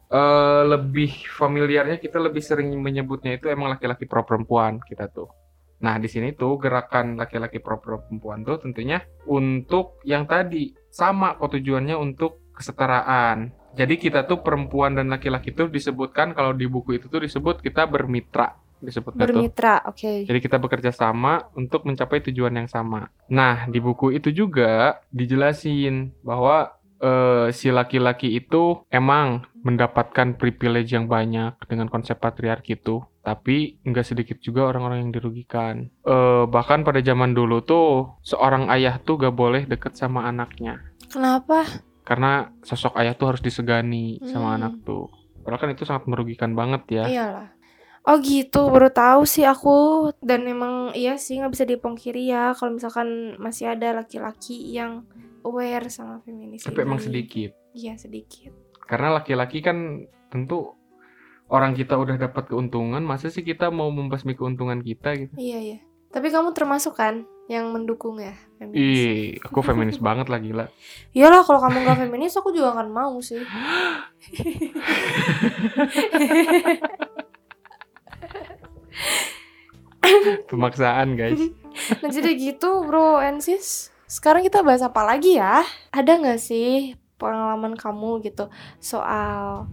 eh, 0.09 0.63
lebih 0.65 1.13
familiarnya 1.37 2.01
kita 2.01 2.17
lebih 2.17 2.41
sering 2.41 2.73
menyebutnya 2.81 3.37
itu 3.37 3.53
emang 3.53 3.77
laki-laki 3.77 4.09
pro 4.09 4.25
perempuan 4.25 4.81
kita 4.81 5.13
tuh. 5.13 5.29
Nah, 5.77 6.01
di 6.01 6.09
sini 6.09 6.33
tuh 6.33 6.57
gerakan 6.57 7.21
laki-laki 7.21 7.61
pro 7.61 7.77
perempuan 7.77 8.41
tuh 8.41 8.57
tentunya 8.65 9.05
untuk 9.29 10.01
yang 10.09 10.25
tadi 10.25 10.73
sama 10.89 11.37
kok 11.37 11.53
tujuannya 11.53 11.93
untuk 11.93 12.49
kesetaraan. 12.57 13.53
Jadi 13.77 14.01
kita 14.01 14.25
tuh 14.25 14.41
perempuan 14.41 14.97
dan 14.97 15.13
laki-laki 15.13 15.53
tuh 15.53 15.69
disebutkan 15.69 16.33
kalau 16.33 16.57
di 16.57 16.65
buku 16.65 16.97
itu 16.97 17.13
tuh 17.13 17.21
disebut 17.21 17.61
kita 17.61 17.85
bermitra 17.85 18.57
disebutnya 18.79 19.25
tuh. 19.25 19.41
Bermitra, 19.41 19.83
oke. 19.85 20.25
Jadi 20.25 20.39
kita 20.39 20.57
bekerja 20.57 20.91
sama 20.91 21.49
untuk 21.53 21.85
mencapai 21.85 22.21
tujuan 22.27 22.55
yang 22.55 22.69
sama. 22.69 23.09
Nah, 23.27 23.65
di 23.67 23.79
buku 23.79 24.13
itu 24.13 24.31
juga 24.31 25.01
dijelasin 25.11 26.13
bahwa 26.21 26.73
eh, 26.97 27.53
si 27.53 27.69
laki-laki 27.69 28.33
itu 28.33 28.81
emang 28.89 29.45
mendapatkan 29.61 30.33
privilege 30.33 30.95
yang 30.95 31.05
banyak 31.07 31.59
dengan 31.67 31.89
konsep 31.89 32.17
patriarki 32.17 32.77
itu. 32.77 33.05
Tapi 33.21 33.83
nggak 33.83 34.07
sedikit 34.07 34.39
juga 34.39 34.65
orang-orang 34.65 35.05
yang 35.05 35.13
dirugikan. 35.13 35.93
Eh, 36.07 36.45
bahkan 36.47 36.81
pada 36.83 37.03
zaman 37.03 37.35
dulu 37.35 37.61
tuh 37.61 38.17
seorang 38.23 38.73
ayah 38.73 38.97
tuh 38.97 39.19
gak 39.19 39.35
boleh 39.35 39.67
deket 39.67 39.93
sama 39.93 40.25
anaknya. 40.25 40.81
Kenapa? 41.11 41.67
Karena 42.01 42.55
sosok 42.63 42.95
ayah 42.97 43.13
tuh 43.13 43.35
harus 43.35 43.43
disegani 43.43 44.23
sama 44.25 44.55
Hmm. 44.55 44.57
anak 44.63 44.75
tuh. 44.87 45.11
Padahal 45.43 45.59
kan 45.59 45.71
itu 45.75 45.85
sangat 45.85 46.07
merugikan 46.07 46.55
banget 46.55 46.83
ya. 46.89 47.05
Iyalah. 47.07 47.49
Oh 48.07 48.23
gitu, 48.23 48.71
baru 48.71 48.87
tahu 48.87 49.27
sih 49.27 49.43
aku 49.43 50.15
dan 50.23 50.47
emang 50.47 50.95
iya 50.95 51.19
sih 51.19 51.43
nggak 51.43 51.51
bisa 51.51 51.67
dipungkiri 51.67 52.31
ya 52.31 52.55
kalau 52.55 52.79
misalkan 52.79 53.35
masih 53.43 53.75
ada 53.75 53.99
laki-laki 53.99 54.79
yang 54.79 55.03
aware 55.43 55.91
sama 55.91 56.23
feminis 56.23 56.63
Tapi 56.63 56.87
emang 56.87 57.03
ini. 57.03 57.07
sedikit. 57.11 57.51
Iya 57.75 57.99
sedikit. 57.99 58.55
Karena 58.87 59.19
laki-laki 59.19 59.59
kan 59.59 60.07
tentu 60.31 60.71
orang 61.51 61.75
kita 61.75 61.99
udah 61.99 62.15
dapat 62.15 62.47
keuntungan, 62.47 63.03
masa 63.03 63.27
sih 63.27 63.43
kita 63.43 63.75
mau 63.75 63.91
membasmi 63.91 64.39
keuntungan 64.39 64.79
kita 64.87 65.27
gitu? 65.27 65.35
Iya 65.35 65.59
iya. 65.59 65.79
Tapi 66.15 66.31
kamu 66.31 66.55
termasuk 66.55 66.95
kan 66.95 67.27
yang 67.51 67.75
mendukung 67.75 68.23
ya 68.23 68.39
feminis? 68.63 68.79
Ih, 68.79 69.43
aku 69.43 69.67
feminis 69.67 69.99
banget 70.07 70.31
lah 70.31 70.39
gila. 70.39 70.71
Iyalah 71.11 71.43
kalau 71.43 71.59
kamu 71.59 71.83
nggak 71.83 71.99
feminis 72.07 72.39
aku 72.39 72.55
juga 72.55 72.71
akan 72.71 72.89
mau 72.95 73.19
sih. 73.19 73.43
Pemaksaan 80.51 81.17
guys. 81.19 81.41
Nah 81.77 82.09
jadi 82.09 82.33
gitu 82.41 82.89
bro 82.89 83.21
and 83.21 83.45
sis. 83.45 83.93
Sekarang 84.09 84.41
kita 84.41 84.65
bahas 84.65 84.81
apa 84.81 85.05
lagi 85.05 85.37
ya? 85.37 85.61
Ada 85.93 86.17
nggak 86.17 86.41
sih 86.41 86.97
pengalaman 87.21 87.77
kamu 87.77 88.25
gitu 88.25 88.49
soal 88.81 89.69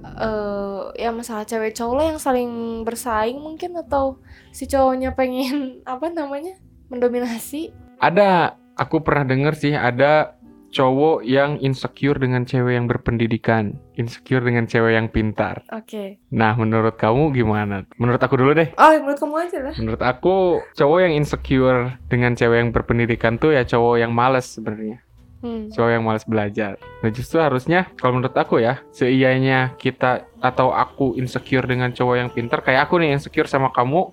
eh 0.00 0.80
ya 0.96 1.12
masalah 1.12 1.44
cewek 1.44 1.76
cowok 1.76 1.94
lah 2.00 2.06
yang 2.08 2.16
saling 2.16 2.50
bersaing 2.88 3.36
mungkin 3.36 3.76
atau 3.76 4.16
si 4.48 4.64
cowoknya 4.64 5.12
pengen 5.12 5.78
apa 5.92 6.08
namanya 6.08 6.56
mendominasi? 6.88 7.68
Ada, 8.00 8.56
aku 8.80 9.04
pernah 9.04 9.28
denger 9.28 9.52
sih 9.60 9.72
ada 9.76 10.39
cowok 10.70 11.26
yang 11.26 11.58
insecure 11.58 12.16
dengan 12.16 12.46
cewek 12.46 12.78
yang 12.78 12.86
berpendidikan, 12.86 13.76
insecure 13.98 14.42
dengan 14.42 14.70
cewek 14.70 14.94
yang 14.94 15.10
pintar. 15.10 15.66
Oke. 15.74 16.22
Nah, 16.30 16.54
menurut 16.54 16.94
kamu 16.96 17.34
gimana? 17.34 17.84
Menurut 17.98 18.22
aku 18.22 18.38
dulu 18.38 18.54
deh. 18.54 18.70
Oh 18.78 18.90
menurut 19.02 19.18
kamu 19.18 19.36
aja 19.36 19.58
lah. 19.60 19.74
Menurut 19.76 20.02
aku, 20.02 20.36
cowok 20.78 20.98
yang 21.02 21.14
insecure 21.18 21.98
dengan 22.06 22.38
cewek 22.38 22.58
yang 22.62 22.70
berpendidikan 22.70 23.36
tuh 23.36 23.52
ya 23.52 23.66
cowok 23.66 24.00
yang 24.00 24.14
males 24.14 24.46
sebenarnya. 24.46 25.02
Hmm. 25.40 25.72
cowok 25.72 25.90
yang 25.96 26.04
malas 26.04 26.28
belajar. 26.28 26.76
Nah 27.00 27.08
justru 27.08 27.40
harusnya 27.40 27.88
kalau 27.96 28.20
menurut 28.20 28.36
aku 28.36 28.60
ya, 28.60 28.84
seianya 28.92 29.72
kita 29.80 30.28
atau 30.36 30.68
aku 30.68 31.16
insecure 31.16 31.64
dengan 31.64 31.96
cowok 31.96 32.16
yang 32.20 32.28
pintar, 32.28 32.60
kayak 32.60 32.88
aku 32.88 33.00
nih 33.00 33.16
insecure 33.16 33.48
sama 33.48 33.72
kamu, 33.72 34.12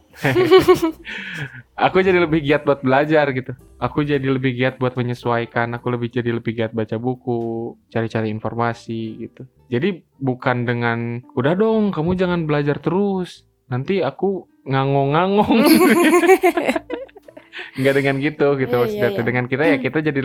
aku 1.88 1.96
jadi 2.00 2.24
lebih 2.24 2.40
giat 2.48 2.64
buat 2.64 2.80
belajar 2.80 3.28
gitu. 3.36 3.52
Aku 3.76 4.08
jadi 4.08 4.24
lebih 4.24 4.56
giat 4.56 4.80
buat 4.80 4.96
menyesuaikan, 4.96 5.76
aku 5.76 5.92
lebih 5.92 6.16
jadi 6.16 6.32
lebih 6.32 6.56
giat 6.56 6.72
baca 6.72 6.96
buku, 6.96 7.76
cari-cari 7.92 8.32
informasi 8.32 9.28
gitu. 9.28 9.44
Jadi 9.68 10.08
bukan 10.24 10.64
dengan 10.64 11.20
udah 11.36 11.54
dong 11.60 11.92
kamu 11.92 12.16
jangan 12.16 12.48
belajar 12.48 12.80
terus, 12.80 13.44
nanti 13.68 14.00
aku 14.00 14.48
ngangong-ngangong. 14.64 15.60
Nggak 17.78 17.94
dengan 17.98 18.16
gitu 18.18 18.48
gitu 18.62 18.74
Iya, 18.74 18.82
maksudnya 18.82 19.10
iya, 19.10 19.16
tuh. 19.16 19.24
iya. 19.24 19.28
dengan 19.30 19.46
kita 19.52 19.64
ya 19.72 19.78
kita 19.86 19.98
jadi 20.08 20.20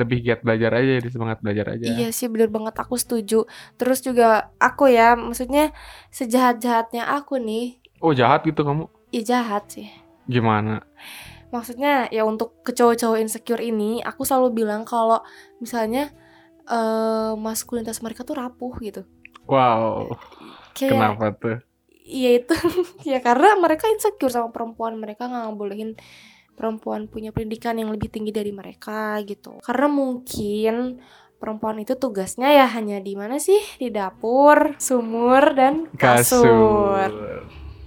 lebih 0.00 0.18
giat 0.24 0.40
belajar 0.46 0.70
aja 0.80 0.90
jadi 1.00 1.08
semangat 1.14 1.38
belajar 1.44 1.66
aja 1.76 1.90
Iya 1.90 2.08
sih 2.16 2.26
bener 2.32 2.48
banget 2.48 2.74
aku 2.80 2.96
setuju. 2.96 3.44
Terus 3.78 3.98
juga 4.00 4.48
aku 4.56 4.88
ya, 4.88 5.14
maksudnya 5.20 5.70
sejahat-jahatnya 6.10 7.04
aku 7.16 7.36
nih, 7.38 7.76
oh 8.00 8.12
jahat 8.16 8.40
gitu 8.48 8.60
kamu 8.64 8.84
ya 9.14 9.22
jahat 9.22 9.64
sih. 9.70 9.88
gimana 10.26 10.80
Maksudnya 11.54 12.10
ya 12.10 12.26
untuk 12.26 12.58
ke 12.66 12.74
cowok-cowok 12.74 13.18
insecure 13.22 13.62
ini, 13.62 14.02
aku 14.02 14.26
selalu 14.26 14.64
bilang 14.64 14.82
kalau 14.82 15.22
misalnya 15.62 16.10
eh 16.66 17.32
maskulinitas 17.38 18.00
mereka 18.02 18.24
tuh 18.28 18.36
rapuh 18.40 18.74
gitu. 18.82 19.04
wow 19.46 20.08
Kayak 20.74 20.90
kenapa 20.92 21.24
tuh 21.38 21.56
Iya 22.04 22.28
itu 22.44 22.52
ya 23.10 23.18
karena 23.24 23.56
mereka 23.56 23.88
insecure 23.88 24.28
sama 24.28 24.52
perempuan 24.52 24.92
mereka 25.00 25.24
nggak 25.30 25.42
ngebolehin 25.48 25.90
perempuan 26.54 27.10
punya 27.10 27.34
pendidikan 27.34 27.76
yang 27.76 27.90
lebih 27.90 28.08
tinggi 28.08 28.30
dari 28.30 28.54
mereka 28.54 29.18
gitu. 29.26 29.58
Karena 29.60 29.90
mungkin 29.90 31.02
perempuan 31.36 31.82
itu 31.82 31.98
tugasnya 31.98 32.48
ya 32.54 32.66
hanya 32.70 33.02
di 33.02 33.12
mana 33.18 33.36
sih? 33.42 33.58
Di 33.76 33.90
dapur 33.90 34.78
sumur 34.80 35.52
dan 35.52 35.90
kasur, 35.98 37.10
kasur. 37.10 37.10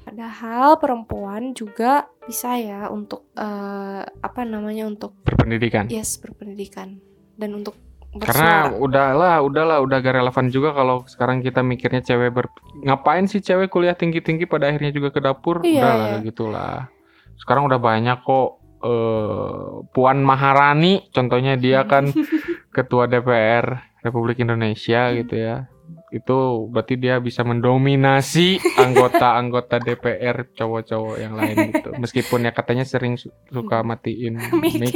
Padahal 0.05 0.77
perempuan 0.77 1.55
juga 1.57 2.05
bisa 2.27 2.59
ya 2.59 2.91
untuk 2.91 3.31
eh, 3.33 4.03
apa 4.03 4.41
namanya 4.43 4.86
untuk 4.86 5.15
berpendidikan? 5.24 5.88
Yes 5.89 6.19
berpendidikan. 6.19 7.00
Dan 7.38 7.57
untuk 7.63 7.74
karena 8.17 8.71
bersuara. 8.71 8.81
udahlah 8.81 9.36
udahlah 9.45 9.77
udah 9.83 9.97
gak 10.00 10.15
relevan 10.15 10.47
juga 10.50 10.74
kalau 10.74 11.05
sekarang 11.05 11.43
kita 11.43 11.62
mikirnya 11.62 12.01
cewek 12.01 12.33
ber 12.33 12.50
ngapain 12.81 13.29
sih 13.29 13.43
cewek 13.43 13.69
kuliah 13.69 13.93
tinggi 13.93 14.25
tinggi 14.25 14.50
pada 14.50 14.71
akhirnya 14.71 14.89
juga 14.89 15.13
ke 15.13 15.19
dapur? 15.21 15.62
Iya, 15.62 15.81
udahlah 15.86 16.09
iya. 16.17 16.25
gitulah 16.25 16.96
sekarang 17.38 17.65
udah 17.65 17.79
banyak 17.79 18.20
kok 18.22 18.50
eh 18.77 19.65
Puan 19.89 20.22
Maharani 20.22 21.10
contohnya 21.10 21.58
dia 21.58 21.86
kan 21.89 22.13
ketua 22.75 23.10
DPR 23.10 23.65
Republik 24.06 24.38
Indonesia 24.38 25.10
gitu 25.13 25.34
ya. 25.34 25.65
Itu 26.08 26.70
berarti 26.72 26.96
dia 26.96 27.20
bisa 27.20 27.44
mendominasi 27.44 28.62
anggota-anggota 28.79 29.82
DPR 29.82 30.53
cowok-cowok 30.56 31.15
yang 31.20 31.34
lain 31.36 31.74
gitu. 31.74 31.89
Meskipun 32.03 32.48
ya 32.48 32.51
katanya 32.56 32.86
sering 32.88 33.17
su- 33.20 33.34
suka 33.50 33.84
matiin 33.84 34.38
mic. 34.62 34.94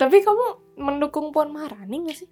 Tapi 0.00 0.16
kamu 0.24 0.46
mendukung 0.80 1.34
Puan 1.34 1.52
Maharani 1.52 2.08
gak 2.08 2.24
sih? 2.24 2.28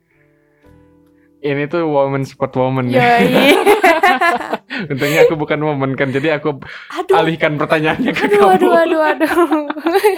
Ini 1.42 1.66
tuh 1.66 1.82
woman 1.90 2.22
support 2.22 2.54
woman. 2.54 2.88
Ya 2.88 3.18
untungnya 4.90 5.28
aku 5.28 5.34
bukan 5.36 5.60
woman 5.62 5.93
kan 5.95 6.08
jadi 6.10 6.40
aku 6.40 6.58
aduh. 6.90 7.14
alihkan 7.21 7.60
pertanyaannya 7.60 8.12
ke 8.14 8.25
aduh 8.25 8.38
kamu. 8.40 8.52
aduh 8.56 8.73
aduh 8.73 9.00
aduh. 9.04 9.32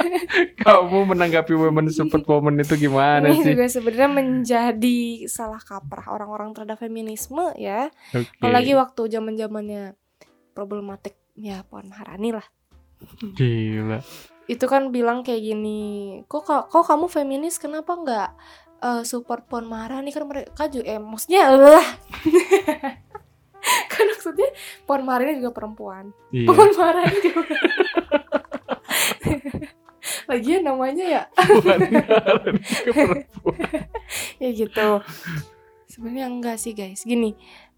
Kamu 0.64 0.98
menanggapi 1.10 1.52
woman 1.58 1.90
support 1.90 2.24
woman 2.30 2.62
itu 2.62 2.78
gimana 2.78 3.28
ini 3.28 3.42
sih? 3.42 3.52
juga 3.54 3.66
sebenarnya 3.66 4.10
menjadi 4.10 4.98
salah 5.26 5.60
kaprah 5.60 6.06
orang-orang 6.12 6.54
terhadap 6.54 6.78
feminisme 6.80 7.52
ya. 7.58 7.90
Oke. 8.14 8.30
apalagi 8.40 8.72
waktu 8.78 9.02
zaman 9.10 9.34
zamannya 9.34 9.98
problematik 10.54 11.18
ya 11.34 11.66
Puan 11.66 11.90
Maharani 11.90 12.30
lah. 12.38 12.46
Gila. 13.34 14.00
Itu 14.44 14.68
kan 14.68 14.92
bilang 14.92 15.24
kayak 15.24 15.40
gini 15.40 15.80
kok 16.28 16.44
kok 16.46 16.70
kok 16.70 16.84
kamu 16.84 17.08
feminis? 17.10 17.56
Kenapa 17.58 17.96
nggak 17.96 18.28
eh, 18.84 19.02
support 19.08 19.48
Puan 19.48 19.64
Maharani 19.64 20.12
kan 20.12 20.28
mereka 20.28 20.68
juga 20.68 20.84
eh 20.84 21.00
maksudnya 21.00 21.48
lah. 21.56 21.86
Kan 23.64 24.04
maksudnya 24.12 24.52
Puan 24.84 25.08
Maharani 25.08 25.40
juga 25.40 25.56
perempuan. 25.56 26.12
Iya. 26.28 26.52
Puan 26.52 26.70
Maharani 26.76 27.16
juga 27.24 27.40
Lagian 30.28 30.62
namanya 30.68 31.04
ya. 31.04 31.22
Ke 32.84 32.90
perempuan. 32.92 33.56
ya 34.42 34.50
gitu. 34.52 35.00
Sebenarnya 35.88 36.26
enggak 36.28 36.60
sih 36.60 36.76
guys. 36.76 37.08
Gini 37.08 37.32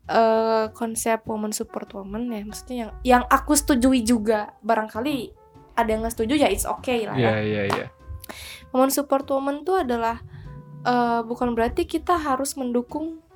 eh 0.07 0.71
konsep 0.71 1.27
woman 1.27 1.51
support 1.51 1.90
woman 1.90 2.31
ya 2.31 2.38
maksudnya 2.47 2.77
yang 2.79 2.92
yang 3.03 3.25
aku 3.27 3.59
setujui 3.59 4.07
juga 4.07 4.55
barangkali 4.62 5.35
ada 5.75 5.88
yang 5.90 6.07
nggak 6.07 6.14
setuju 6.14 6.47
ya 6.47 6.47
it's 6.47 6.62
okay 6.62 7.11
lah 7.11 7.19
iya 7.19 7.35
ya. 7.35 7.42
Iya 7.42 7.62
iya 7.75 7.87
woman 8.71 8.95
support 8.95 9.27
woman 9.35 9.66
itu 9.66 9.75
adalah 9.75 10.23
eh 10.87 11.20
bukan 11.27 11.59
berarti 11.59 11.83
kita 11.83 12.14
harus 12.14 12.55
mendukung 12.55 13.27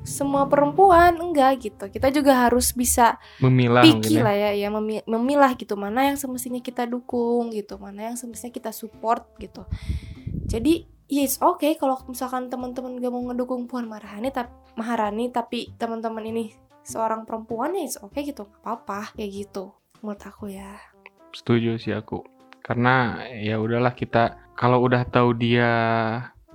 semua 0.00 0.48
perempuan 0.48 1.12
enggak 1.20 1.60
gitu. 1.60 1.84
Kita 1.92 2.08
juga 2.08 2.48
harus 2.48 2.72
bisa 2.72 3.20
memilah 3.42 3.84
mungkin 3.84 4.16
ya. 4.16 4.22
lah 4.24 4.36
ya 4.36 4.50
ya 4.56 4.68
memi- 4.72 5.04
memilah 5.04 5.52
gitu. 5.58 5.76
Mana 5.76 6.08
yang 6.08 6.16
semestinya 6.16 6.62
kita 6.62 6.88
dukung 6.88 7.52
gitu 7.52 7.76
mana 7.76 8.12
yang 8.12 8.16
semestinya 8.16 8.52
kita 8.54 8.70
support 8.72 9.28
gitu. 9.36 9.68
Jadi 10.48 10.88
ya 11.10 11.22
it's 11.26 11.36
okay 11.42 11.76
kalau 11.76 12.00
misalkan 12.08 12.48
teman-teman 12.48 12.96
gak 12.96 13.12
mau 13.12 13.22
ngedukung 13.28 13.66
Puan 13.68 13.90
Maharani 13.90 14.30
tapi 14.32 14.52
Maharani 14.78 15.26
tapi 15.28 15.74
teman-teman 15.76 16.24
ini 16.24 16.54
seorang 16.80 17.28
perempuan 17.28 17.76
ya 17.76 17.84
it's 17.84 18.00
okay 18.00 18.24
gitu. 18.24 18.48
Gak 18.48 18.64
apa-apa 18.64 19.12
kayak 19.18 19.30
gitu. 19.46 19.76
Menurut 20.00 20.22
aku 20.24 20.48
ya. 20.48 20.80
Setuju 21.36 21.76
sih 21.76 21.92
aku. 21.92 22.24
Karena 22.64 23.20
ya 23.36 23.60
udahlah 23.60 23.92
kita 23.92 24.40
kalau 24.56 24.80
udah 24.80 25.04
tahu 25.04 25.36
dia 25.36 25.68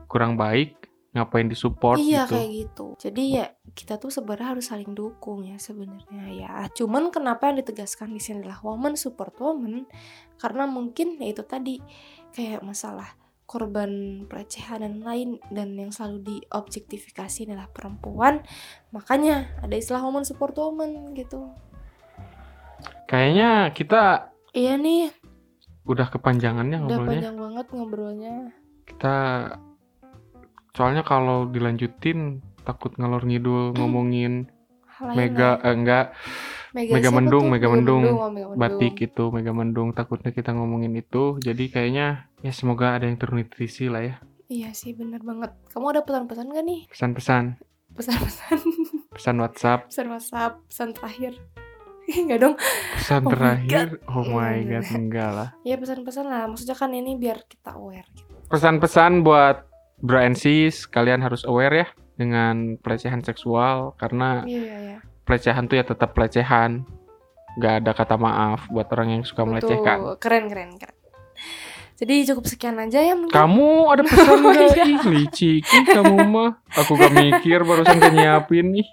kurang 0.05 0.37
baik 0.39 0.85
ngapain 1.15 1.47
disupport 1.47 1.95
iya 1.95 2.27
gitu? 2.27 2.35
kayak 2.35 2.49
gitu. 2.51 2.87
Jadi 2.99 3.23
ya 3.39 3.47
kita 3.71 3.95
tuh 3.95 4.11
sebenarnya 4.11 4.51
harus 4.51 4.67
saling 4.67 4.91
dukung 4.91 5.47
ya 5.47 5.55
sebenarnya 5.55 6.27
ya. 6.35 6.67
Cuman 6.75 7.07
kenapa 7.07 7.47
yang 7.47 7.63
ditegaskan 7.63 8.11
di 8.11 8.19
sini 8.19 8.43
adalah 8.43 8.59
woman 8.67 8.99
support 8.99 9.31
woman? 9.39 9.87
Karena 10.35 10.67
mungkin 10.67 11.15
ya 11.23 11.31
itu 11.31 11.47
tadi 11.47 11.79
kayak 12.35 12.67
masalah 12.67 13.15
korban 13.47 14.25
pelecehan 14.27 14.83
dan 14.83 15.05
lain 15.05 15.39
dan 15.55 15.79
yang 15.79 15.95
selalu 15.95 16.19
diobjektifikasi 16.43 17.47
adalah 17.47 17.71
perempuan. 17.71 18.43
Makanya 18.91 19.55
ada 19.63 19.71
istilah 19.71 20.03
woman 20.03 20.27
support 20.27 20.51
woman 20.59 21.15
gitu. 21.15 21.47
Kayaknya 23.07 23.71
kita 23.71 24.35
iya 24.51 24.75
nih. 24.75 25.15
udah 25.85 26.09
kepanjangannya 26.09 26.81
udah 26.81 26.97
ngobrolnya. 26.97 27.21
panjang 27.21 27.37
banget 27.37 27.65
ngobrolnya. 27.71 28.35
Kita 28.89 29.15
soalnya 30.75 31.01
kalau 31.01 31.47
dilanjutin 31.47 32.39
takut 32.61 32.91
ngalor 32.95 33.23
ngidul 33.23 33.71
ngomongin 33.73 34.51
Hal 34.85 35.11
lain 35.11 35.17
mega 35.17 35.59
eh, 35.59 35.73
enggak 35.73 36.05
Mega, 36.71 36.91
Mega 36.91 37.07
Mendung? 37.09 37.45
Mega 37.47 37.67
Mendung. 37.67 38.03
Mega 38.03 38.27
Mendung. 38.27 38.59
batik 38.59 38.95
itu 39.01 39.23
mega 39.29 39.51
mendung 39.51 39.89
takutnya 39.91 40.29
kita 40.29 40.51
ngomongin 40.51 40.91
itu 40.93 41.39
jadi 41.39 41.63
kayaknya 41.69 42.07
ya 42.41 42.51
semoga 42.51 42.91
ada 42.91 43.07
yang 43.07 43.15
ternutrisi 43.15 43.87
lah 43.87 44.03
ya 44.03 44.15
iya 44.45 44.69
sih 44.71 44.91
bener 44.91 45.19
banget 45.19 45.55
kamu 45.71 45.85
ada 45.89 46.01
pesan-pesan 46.01 46.51
gak 46.51 46.63
nih 46.63 46.81
pesan-pesan 46.85 47.43
pesan-pesan 47.91 48.57
pesan 49.15 49.35
WhatsApp 49.37 49.79
pesan 49.87 50.07
WhatsApp, 50.09 50.51
pesan 50.65 50.89
terakhir. 50.91 51.33
Enggak 52.21 52.39
dong. 52.39 52.55
pesan 52.93 53.17
Oh 53.17 53.25
my 53.25 53.31
terakhir 53.31 53.87
oh 54.05 54.25
my 54.27 54.53
Iya. 54.53 54.69
god 54.77 54.85
enggak 54.93 55.29
lah 55.31 55.49
Ya 55.61 55.75
pesan-pesan 55.75 56.25
lah. 56.25 56.43
Maksudnya 56.45 56.75
kan 56.75 56.91
ini 56.91 57.15
biar 57.15 57.41
kita 57.45 57.73
aware 57.73 58.05
gitu. 58.11 58.29
pesan-pesan 58.45 59.23
buat 59.23 59.63
bro 59.97 60.19
and 60.19 60.35
sis 60.35 60.85
kalian 60.85 61.19
harus 61.19 61.43
aware 61.43 61.73
ya 61.75 61.87
dengan 62.13 62.75
pelecehan 62.77 63.19
seksual 63.19 63.93
karena 63.95 64.43
Iya, 64.43 64.59
iya, 64.59 64.77
iya. 64.79 64.97
pelecehan 65.23 65.65
tuh 65.65 65.75
ya 65.75 65.83
tetap 65.83 66.11
pelecehan 66.11 66.83
nggak 67.55 67.73
ada 67.79 67.91
kata 67.91 68.15
maaf 68.15 68.67
buat 68.67 68.87
orang 68.89 69.07
yang 69.11 69.23
suka 69.23 69.43
melecehkan 69.43 69.97
Betul. 69.97 70.15
Keren, 70.19 70.43
keren, 70.45 70.71
keren. 70.75 70.95
Jadi 71.95 72.27
cukup 72.27 72.43
sekian 72.45 72.75
aja 72.77 72.99
ya 72.99 73.15
mungkin. 73.15 73.31
kamu 73.31 73.69
ada 73.87 74.03
pesan 74.05 74.35
Oh, 74.37 74.51
gak 74.51 74.67
iya. 74.73 74.83
ih 74.85 74.99
liciki 75.05 75.53
kamu 75.85 76.15
mah 76.25 76.51
aku 76.69 76.91
gak 76.93 77.13
mikir 77.13 77.59
barusan 77.61 77.95
gak 77.95 78.11
nyiapin 78.11 78.67
nih 78.69 78.87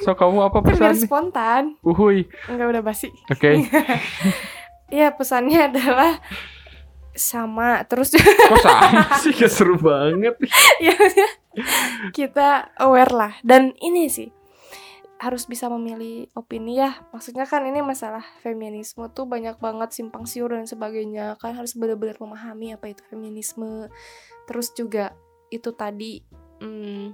so 0.00 0.12
kamu 0.12 0.40
apa 0.42 0.56
biar 0.58 0.72
pesan 0.72 0.96
spontan. 0.98 1.62
uhui 1.80 2.24
Enggak 2.46 2.66
udah 2.70 2.82
basi. 2.82 3.12
oke 3.26 3.50
Iya, 4.90 5.12
pesannya 5.12 5.70
adalah 5.70 6.18
sama 7.14 7.82
terus 7.86 8.14
kok 8.50 8.58
sama 8.62 9.02
sih? 9.18 9.34
Gak 9.34 9.50
seru 9.50 9.76
banget. 9.76 10.36
Ya 10.78 10.96
kita 12.14 12.70
aware 12.78 13.12
lah. 13.12 13.32
Dan 13.42 13.74
ini 13.82 14.06
sih 14.06 14.30
harus 15.20 15.44
bisa 15.44 15.68
memilih 15.68 16.32
opini 16.32 16.80
ya. 16.80 17.04
Maksudnya 17.12 17.44
kan 17.44 17.66
ini 17.68 17.84
masalah 17.84 18.24
feminisme 18.40 19.04
tuh 19.12 19.28
banyak 19.28 19.60
banget 19.60 19.92
simpang 19.92 20.24
siur 20.24 20.54
dan 20.54 20.64
sebagainya. 20.64 21.36
Kan 21.36 21.58
harus 21.58 21.76
benar-benar 21.76 22.16
memahami 22.22 22.74
apa 22.74 22.88
itu 22.88 23.02
feminisme. 23.10 23.90
Terus 24.48 24.72
juga 24.72 25.12
itu 25.50 25.74
tadi 25.74 26.22
hmm, 26.62 27.12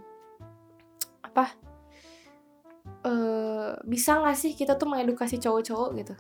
apa 1.25 1.45
eh 3.07 3.71
bisa 3.83 4.19
nggak 4.21 4.37
sih 4.39 4.53
kita 4.55 4.79
tuh 4.79 4.87
mengedukasi 4.87 5.41
cowok-cowok 5.43 5.91
gitu 5.99 6.15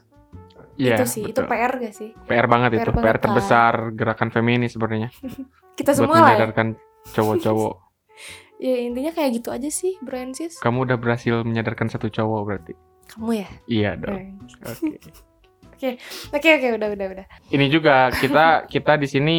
Iya, 0.76 0.96
itu 1.00 1.04
sih 1.08 1.22
itu 1.24 1.40
betul. 1.40 1.48
PR 1.48 1.72
gak 1.80 1.94
sih 1.96 2.10
PR 2.28 2.46
banget 2.46 2.70
PR 2.72 2.78
itu, 2.84 2.90
banget, 2.92 3.04
PR 3.04 3.18
terbesar 3.20 3.72
gerakan 3.96 4.28
feminis 4.28 4.76
sebenarnya. 4.76 5.08
kita 5.78 5.90
Buat 5.92 5.98
semua 5.98 6.14
lah 6.14 6.20
ya. 6.20 6.24
menyadarkan 6.36 6.66
cowok-cowok. 7.12 7.74
ya 8.66 8.76
intinya 8.80 9.12
kayak 9.12 9.30
gitu 9.40 9.48
aja 9.52 9.68
sih 9.68 10.00
sis 10.32 10.56
Kamu 10.60 10.88
udah 10.88 10.96
berhasil 10.96 11.44
menyadarkan 11.44 11.92
satu 11.92 12.08
cowok 12.08 12.40
berarti. 12.44 12.72
kamu 13.06 13.30
ya 13.44 13.48
Iya 13.68 13.90
dong. 14.00 14.16
Eh. 14.16 14.28
Oke. 15.76 16.00
oke 16.32 16.48
oke 16.56 16.68
udah 16.80 16.88
udah 16.88 17.06
udah 17.12 17.26
Ini 17.52 17.68
juga 17.68 18.08
kita 18.08 18.64
kita 18.64 18.96
di 18.96 19.04
sini 19.04 19.38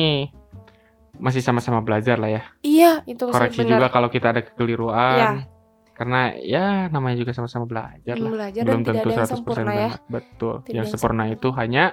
masih 1.18 1.42
sama-sama 1.42 1.82
belajar 1.82 2.22
lah 2.22 2.30
ya. 2.30 2.44
iya 2.62 3.02
itu 3.10 3.26
Koreksi 3.26 3.66
juga 3.66 3.90
kalau 3.90 4.06
kita 4.06 4.30
ada 4.38 4.46
kekeliruan. 4.46 5.18
Iya. 5.18 5.57
Karena 5.98 6.38
ya 6.38 6.86
namanya 6.88 7.18
juga 7.18 7.34
sama-sama 7.34 7.66
belajar 7.66 8.14
lah. 8.16 8.30
belajar 8.30 8.62
Belum 8.62 8.72
dan 8.72 8.80
tidak 8.86 8.96
tentu 8.96 9.10
ada 9.10 9.18
yang 9.18 9.26
100% 9.26 9.34
sempurna 9.34 9.72
ya. 9.74 9.90
Betul. 10.08 10.54
Tidak 10.62 10.72
yang 10.72 10.86
sempurna 10.86 11.24
sempurna. 11.26 11.34
itu 11.34 11.48
hanya 11.58 11.84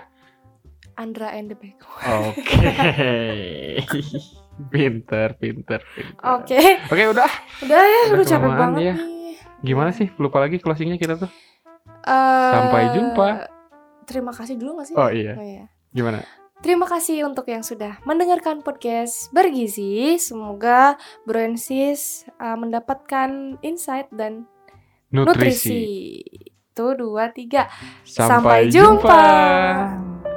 Andra 0.95 1.29
and 1.33 1.49
the 1.49 1.57
Back 1.57 1.81
Oke. 2.05 2.55
pinter, 4.71 5.29
pinter, 5.35 5.81
pinter. 5.91 6.23
oke 6.23 6.61
Oke, 6.87 7.03
udah. 7.11 7.31
udah 7.65 7.81
ya 7.81 8.01
Udah 8.07 8.15
udah 8.15 8.27
capek 8.29 8.51
banget 8.55 8.81
ya. 8.85 8.95
nih 8.95 9.35
Gimana 9.65 9.91
sih? 9.91 10.07
Lupa 10.15 10.39
lagi 10.39 10.61
closingnya 10.61 10.95
kita 10.95 11.17
tuh. 11.17 11.31
Eh, 12.05 12.51
Sampai 12.53 12.93
jumpa. 12.93 13.29
terima 14.05 14.31
kasih 14.31 14.55
dulu 14.55 14.79
gak 14.79 14.87
sih 14.87 14.95
Oh 14.95 15.09
iya. 15.09 15.33
Oh, 15.35 15.43
iya. 15.43 15.65
Gimana? 15.91 16.23
Terima 16.63 16.87
kasih 16.87 17.27
untuk 17.27 17.51
yang 17.51 17.67
sudah 17.67 17.99
mendengarkan 18.07 18.63
podcast 18.63 19.33
bergizi. 19.35 20.15
Semoga 20.23 20.95
Bro 21.27 21.41
and 21.55 21.59
Sis, 21.59 22.23
uh, 22.39 22.55
mendapatkan 22.55 23.59
insight 23.61 24.07
dan 24.15 24.47
Nutrisi. 25.11 25.35
nutrisi. 25.35 25.83
Tuh 26.75 26.95
dua 26.95 27.31
tiga. 27.31 27.71
Sampai, 28.03 28.67
Sampai 28.67 28.75
jumpa. 28.75 29.19
jumpa. 29.19 30.34